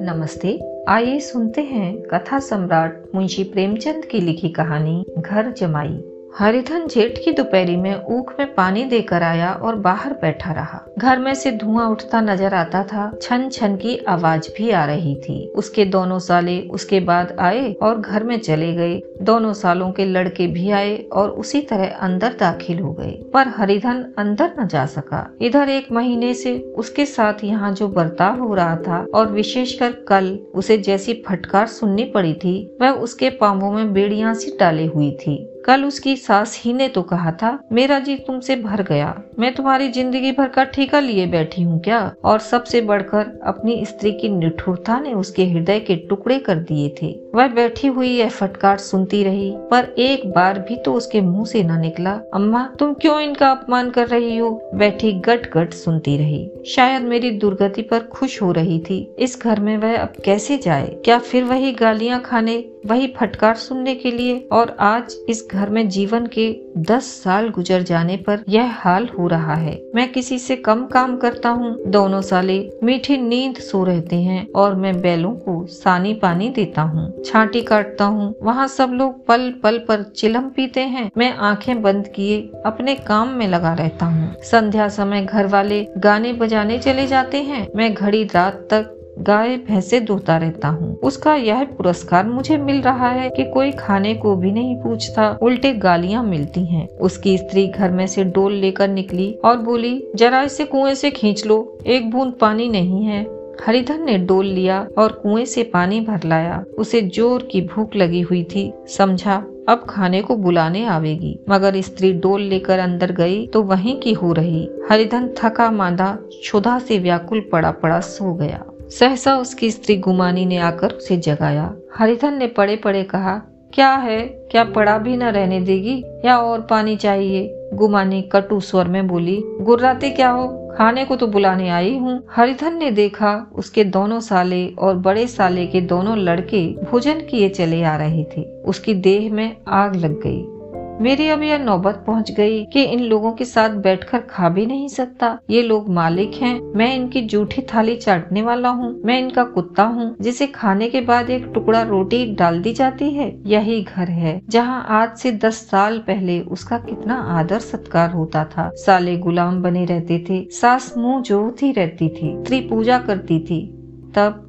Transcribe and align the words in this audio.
नमस्ते 0.00 0.60
आइए 0.88 1.20
सुनते 1.20 1.60
हैं 1.60 2.02
कथा 2.02 2.38
सम्राट 2.38 3.02
मुंशी 3.14 3.44
प्रेमचंद 3.44 4.04
की 4.04 4.20
लिखी 4.20 4.48
कहानी 4.48 5.04
घर 5.18 5.52
जमाई। 5.52 6.17
हरिधन 6.38 6.86
जेठ 6.86 7.18
की 7.24 7.32
दोपहरी 7.32 7.76
में 7.76 8.04
ऊख 8.10 8.32
में 8.38 8.54
पानी 8.54 8.84
देकर 8.84 9.22
आया 9.22 9.52
और 9.52 9.76
बाहर 9.76 10.12
बैठा 10.12 10.52
रहा। 10.52 10.80
घर 10.98 11.18
में 11.18 11.34
से 11.34 11.50
धुआँ 11.52 11.88
उठता 11.88 12.20
नज़र 12.20 12.54
आता 12.54 12.82
था। 12.82 13.10
छन 13.22 13.48
छन 13.48 13.74
की 13.76 13.96
आवाज़ 14.08 14.48
भी 14.56 14.70
आ 14.70 14.84
रही 14.84 15.14
थी। 15.16 15.52
उसके 15.56 15.84
दोनों 15.84 16.18
साले 16.18 16.60
उसके 16.70 17.00
बाद 17.00 17.36
आए 17.40 17.72
और 17.72 18.00
घर 18.00 18.24
में 18.24 18.38
चले 18.38 18.72
गए। 18.74 19.00
दोनों 19.22 19.52
सालों 19.52 19.90
के 19.92 20.04
लड़के 20.04 20.46
भी 20.46 20.70
आए 20.70 20.96
और 21.12 21.30
उसी 21.30 21.60
तरह 21.60 21.96
अंदर 22.00 22.36
दाखिल 22.40 22.78
हो 22.78 22.92
गए। 22.92 23.10
पर 23.34 23.48
हरिधन 23.48 24.04
अंदर 24.18 24.54
न 24.60 24.68
जा 24.68 24.86
सका। 24.86 25.26
इधर 25.40 25.68
एक 25.68 25.92
महीने 25.92 26.32
से 26.34 26.58
उसके 26.76 27.06
साथ 27.06 27.44
यहाँ 27.44 27.72
जो 27.72 27.88
बर्ताव 27.88 28.40
हो 28.40 28.54
रहा 28.54 28.76
था 28.76 29.06
और 29.14 29.32
विशेषकर 29.32 29.92
कल 30.08 30.38
उसे 30.54 30.78
जैसी 30.78 31.22
फटकार 31.28 31.66
सुननी 31.66 32.04
पड़ी 32.04 32.34
थी, 32.34 32.78
वह 32.80 32.90
उसके 32.90 33.30
पांवों 33.30 33.72
में 33.72 33.92
बेड़िया 33.92 34.34
सी 34.34 34.56
डाले 34.60 34.86
हुई 34.86 35.10
थी। 35.10 35.38
कल 35.68 35.84
उसकी 35.84 36.16
सास 36.16 36.60
ही 36.64 36.72
ने 36.72 36.88
तो 36.88 37.02
कहा 37.02 37.30
था, 37.32 37.58
मेरा 37.72 37.98
जी 37.98 38.14
तुमसे 38.16 38.56
भर 38.56 38.82
गया। 38.82 39.14
मैं 39.38 39.54
तुम्हारी 39.54 39.88
ज़िंदगी 39.88 40.30
भर 40.32 40.48
का 40.48 40.64
ठेका 40.64 41.00
लिए 41.00 41.26
बैठी 41.26 41.62
हूँ 41.62 41.80
क्या? 41.80 42.00
और 42.24 42.38
सबसे 42.38 42.80
बढ़कर 42.80 43.40
अपनी 43.46 43.84
स्त्री 43.84 44.12
की 44.12 44.28
निठुरता 44.28 44.98
ने 45.00 45.12
उसके 45.14 45.44
हृदय 45.46 45.80
के 45.80 45.96
टुकड़े 46.08 46.38
कर 46.38 46.58
दिए 46.62 46.88
थे। 47.02 47.12
वह 47.34 47.48
बैठी 47.48 47.88
हुई 47.88 48.08
यह 48.08 48.28
फटकार 48.28 48.78
सुनती 48.78 49.24
रही। 49.24 49.54
पर 49.56 49.94
एक 49.98 50.30
बार 50.30 50.58
भी 50.58 50.76
तो 50.76 50.94
उसके 50.94 51.20
मुँह 51.20 51.44
से 51.44 51.62
न 51.62 51.80
निकला, 51.80 52.20
अम्मा, 52.34 52.70
तुम 52.78 52.94
क्यों 52.94 53.20
इनका 53.20 53.50
अपमान 53.50 53.90
कर 53.90 54.08
रही 54.08 54.36
हो? 54.36 54.70
बैठी 54.74 55.12
गट 55.12 55.52
गट 55.52 55.72
सुनती 55.72 56.16
रही। 56.16 56.50
शायद 56.66 57.02
मेरी 57.02 57.30
दुर्गति 57.30 57.82
पर 57.82 57.98
खुश 57.98 58.42
हो 58.42 58.52
रही 58.52 58.78
थी। 58.78 59.14
इस 59.18 59.38
घर 59.42 59.60
में 59.60 59.78
वह 59.78 59.96
अब 59.96 60.12
कैसे 60.24 60.58
जाए? 60.58 60.96
क्या 61.04 61.18
फिर 61.18 61.44
वही 61.44 61.72
गालियाँ 61.72 62.20
खाने, 62.20 62.64
वही 62.86 63.06
फटकार 63.16 63.54
सुनने 63.54 63.94
के 63.94 64.10
लिए? 64.10 64.48
और 64.52 64.76
आज 64.80 65.16
इस 65.28 65.48
घर 65.52 65.68
में 65.68 65.88
जीवन 65.88 66.26
के 66.26 66.56
दस 66.76 67.04
साल 67.04 67.48
गुजर 67.48 67.82
जाने 67.82 68.16
पर 68.16 68.40
यह 68.48 68.70
हाल 68.72 69.08
हो 69.18 69.26
रहा 69.26 69.54
है। 69.54 69.82
मैं 69.94 70.12
किसी 70.12 70.38
से 70.38 70.56
कम 70.56 70.86
काम 70.86 71.16
करता 71.16 71.48
हूँ। 71.48 71.78
दोनों 71.86 72.22
साले 72.22 72.70
मीठी 72.82 73.16
नींद 73.16 73.54
सो 73.54 73.84
रहते 73.84 74.16
हैं 74.16 74.48
और 74.56 74.74
मैं 74.74 75.00
बैलों 75.00 75.32
को 75.32 75.66
सानी 75.66 76.14
पानी 76.14 76.48
देता 76.48 76.82
हूँ। 76.82 77.22
छाटी 77.28 77.62
काटता 77.62 78.04
हूँ। 78.04 78.34
वहाँ 78.42 78.68
सब 78.68 78.90
लोग 78.92 79.26
पल 79.26 79.50
पल 79.62 79.78
पर 79.78 80.02
चिलम 80.02 80.42
पीते 80.42 80.80
हैं। 80.80 81.10
मैं 81.16 81.36
आँखें 81.36 81.82
बंद 81.82 82.08
किए 82.08 82.52
अपने 82.66 82.94
काम 82.94 83.28
में 83.28 83.48
लगा 83.48 83.74
रहता 83.74 84.06
हूँ। 84.06 84.34
संध्या 84.42 84.88
समय 84.88 85.22
घर 85.22 85.46
वाले 85.46 85.86
गाने 85.98 86.32
बजाने 86.32 86.78
चले 86.78 87.06
जाते 87.06 87.42
हैं। 87.42 87.68
मैं 87.76 87.94
घड़ी 87.94 88.24
रात 88.24 88.54
तक 88.54 88.94
गाय 89.18 89.56
भैंसे 89.56 90.00
धोता 90.00 90.36
रहता 90.36 90.68
हूँ। 90.68 90.96
उसका 90.96 91.34
यह 91.34 91.64
पुरस्कार 91.64 92.26
मुझे 92.26 92.56
मिल 92.56 92.80
रहा 92.82 93.08
है 93.08 93.30
कि 93.30 93.44
कोई 93.44 93.72
खाने 93.72 94.14
को 94.14 94.36
भी 94.36 94.52
नहीं 94.52 94.76
पूछता। 94.76 95.38
उल्टे 95.42 95.72
गालियाँ 95.72 96.24
मिलती 96.24 96.64
हैं। 96.64 96.88
उसकी 96.88 97.38
स्त्री 97.38 97.66
घर 97.66 97.90
में 97.90 98.06
से 98.06 98.24
डोल 98.24 98.52
लेकर 98.52 98.88
निकली 98.88 99.32
और 99.44 99.56
बोली, 99.56 100.08
जरा 100.16 100.42
इसे 100.42 100.64
कुएँ 100.64 100.94
से 100.94 101.10
खींच 101.10 101.46
लो। 101.46 101.78
एक 101.86 102.10
बूंद 102.10 102.32
पानी 102.40 102.68
नहीं 102.68 103.04
है। 103.04 103.37
हरिधन 103.66 104.02
ने 104.04 104.16
डोल 104.18 104.46
लिया 104.46 104.86
और 104.98 105.12
कुएँ 105.12 105.44
से 105.44 105.62
पानी 105.62 106.00
भर 106.00 106.24
लाया। 106.24 106.64
उसे 106.78 107.00
ज़ोर 107.02 107.42
की 107.42 107.60
भूख 107.60 107.96
लगी 107.96 108.20
हुई 108.20 108.42
थी। 108.44 108.72
समझा, 108.88 109.36
अब 109.68 109.86
खाने 109.88 110.22
को 110.22 110.36
बुलाने 110.36 110.84
आवेगी। 110.84 111.38
मगर 111.48 111.80
स्त्री 111.80 112.12
डोल 112.12 112.42
लेकर 112.42 112.78
अंदर 112.78 113.12
गई 113.12 113.46
तो 113.46 113.62
वहीं 113.62 113.98
की 114.00 114.12
हो 114.12 114.32
रही। 114.32 114.68
हरिधन 114.90 115.28
थका 115.38 115.70
मांदा, 115.70 116.18
क्षुधा 116.22 116.78
से 116.78 116.98
व्याकुल 116.98 117.40
पड़ा 117.52 117.70
पड़ा 117.72 118.00
सो 118.00 118.34
गया। 118.34 118.64
सहसा 118.90 119.36
उसकी 119.36 119.70
स्त्री 119.70 119.96
गुमानी 119.96 120.46
ने 120.46 120.58
आकर 120.58 120.90
उसे 120.90 121.16
जगाया। 121.16 121.72
हरिधन 121.94 122.34
ने 122.34 122.46
पड़े 122.46 122.76
पड़े 122.76 123.02
कहा 123.04 123.40
क्या 123.74 123.90
है? 123.90 124.20
क्या 124.20 124.64
पड़ा 124.64 124.98
भी 124.98 125.16
न 125.16 125.22
रहने 125.22 125.60
देगी? 125.60 126.04
या 126.24 126.38
और 126.38 126.60
पानी 126.60 126.96
चाहिए? 126.96 127.54
गुमानी 127.74 128.22
कटु 128.22 128.60
स्वर 128.60 128.88
में 128.88 129.08
बोली, 129.08 129.42
गुर्राते 129.60 130.10
क्या 130.10 130.30
हो? 130.30 130.68
खाने 130.78 131.04
को 131.04 131.16
तो 131.16 131.26
बुलाने 131.26 131.68
आई 131.68 131.98
हूँ। 131.98 132.22
हरिधन 132.30 132.76
ने 132.76 132.90
देखा, 132.90 133.50
उसके 133.54 133.84
दोनों 133.84 134.20
साले 134.20 134.68
और 134.68 134.96
बड़े 134.96 135.26
साले 135.26 135.66
के 135.66 135.80
दोनों 135.80 136.18
लड़के 136.18 136.66
भोजन 136.66 137.14
किए 137.14 137.48
चले 137.48 137.82
आ 137.82 137.96
रहे 137.96 138.24
थे। 138.24 138.42
उसकी 138.42 138.94
देह 138.94 139.32
में 139.32 139.56
आग 139.68 139.96
लग 139.96 140.22
गई। 140.22 140.57
मेरी 141.00 141.28
अब 141.28 141.42
यह 141.42 141.58
नौबत 141.58 142.04
पहुँच 142.06 142.30
गई 142.30 142.64
कि 142.64 142.82
इन 142.82 143.00
लोगों 143.00 143.32
के 143.32 143.44
साथ 143.44 143.70
बैठकर 143.70 144.18
खा 144.18 144.48
भी 144.48 144.66
नहीं 144.66 144.88
सकता। 144.88 145.38
ये 145.50 145.62
लोग 145.62 145.88
मालिक 145.88 146.34
हैं। 146.34 146.60
मैं 146.76 146.94
इनकी 146.94 147.20
जूठी 147.20 147.62
थाली 147.62 147.96
चाटने 147.96 148.42
वाला 148.42 148.68
हूँ। 148.68 149.02
मैं 149.04 149.18
इनका 149.18 149.44
कुत्ता 149.44 149.82
हूँ, 149.82 150.16
जिसे 150.20 150.46
खाने 150.46 150.88
के 150.88 151.00
बाद 151.00 151.30
एक 151.30 151.44
टुकड़ा 151.54 151.82
रोटी 151.82 152.34
डाल 152.34 152.60
दी 152.62 152.72
जाती 152.72 153.10
है। 153.10 153.42
यही 153.46 153.82
घर 153.82 154.08
है, 154.08 154.42
जहाँ 154.48 154.86
आज 154.88 155.16
से 155.16 155.32
दस 155.32 155.54
साल 155.54 155.98
पहले 155.98 156.40
उसका 156.40 156.78
कितना 156.78 157.14
आदर 157.14 157.58
सत्कार 157.58 158.10
होता 158.10 158.44
था। 158.44 158.70
साले 158.74 159.16
गुलाम 159.16 159.62
बने 159.62 159.84
रहते 159.84 160.24
थे। 160.30 160.46
सास 160.50 160.94
मुँह 160.98 161.22
जोती 161.22 161.72
रहती 161.72 162.08
थी। 162.08 162.42
स्त्री 162.42 162.60
पूजा 162.60 162.98
करती 162.98 163.40
थी। 163.40 163.66
तब 164.14 164.44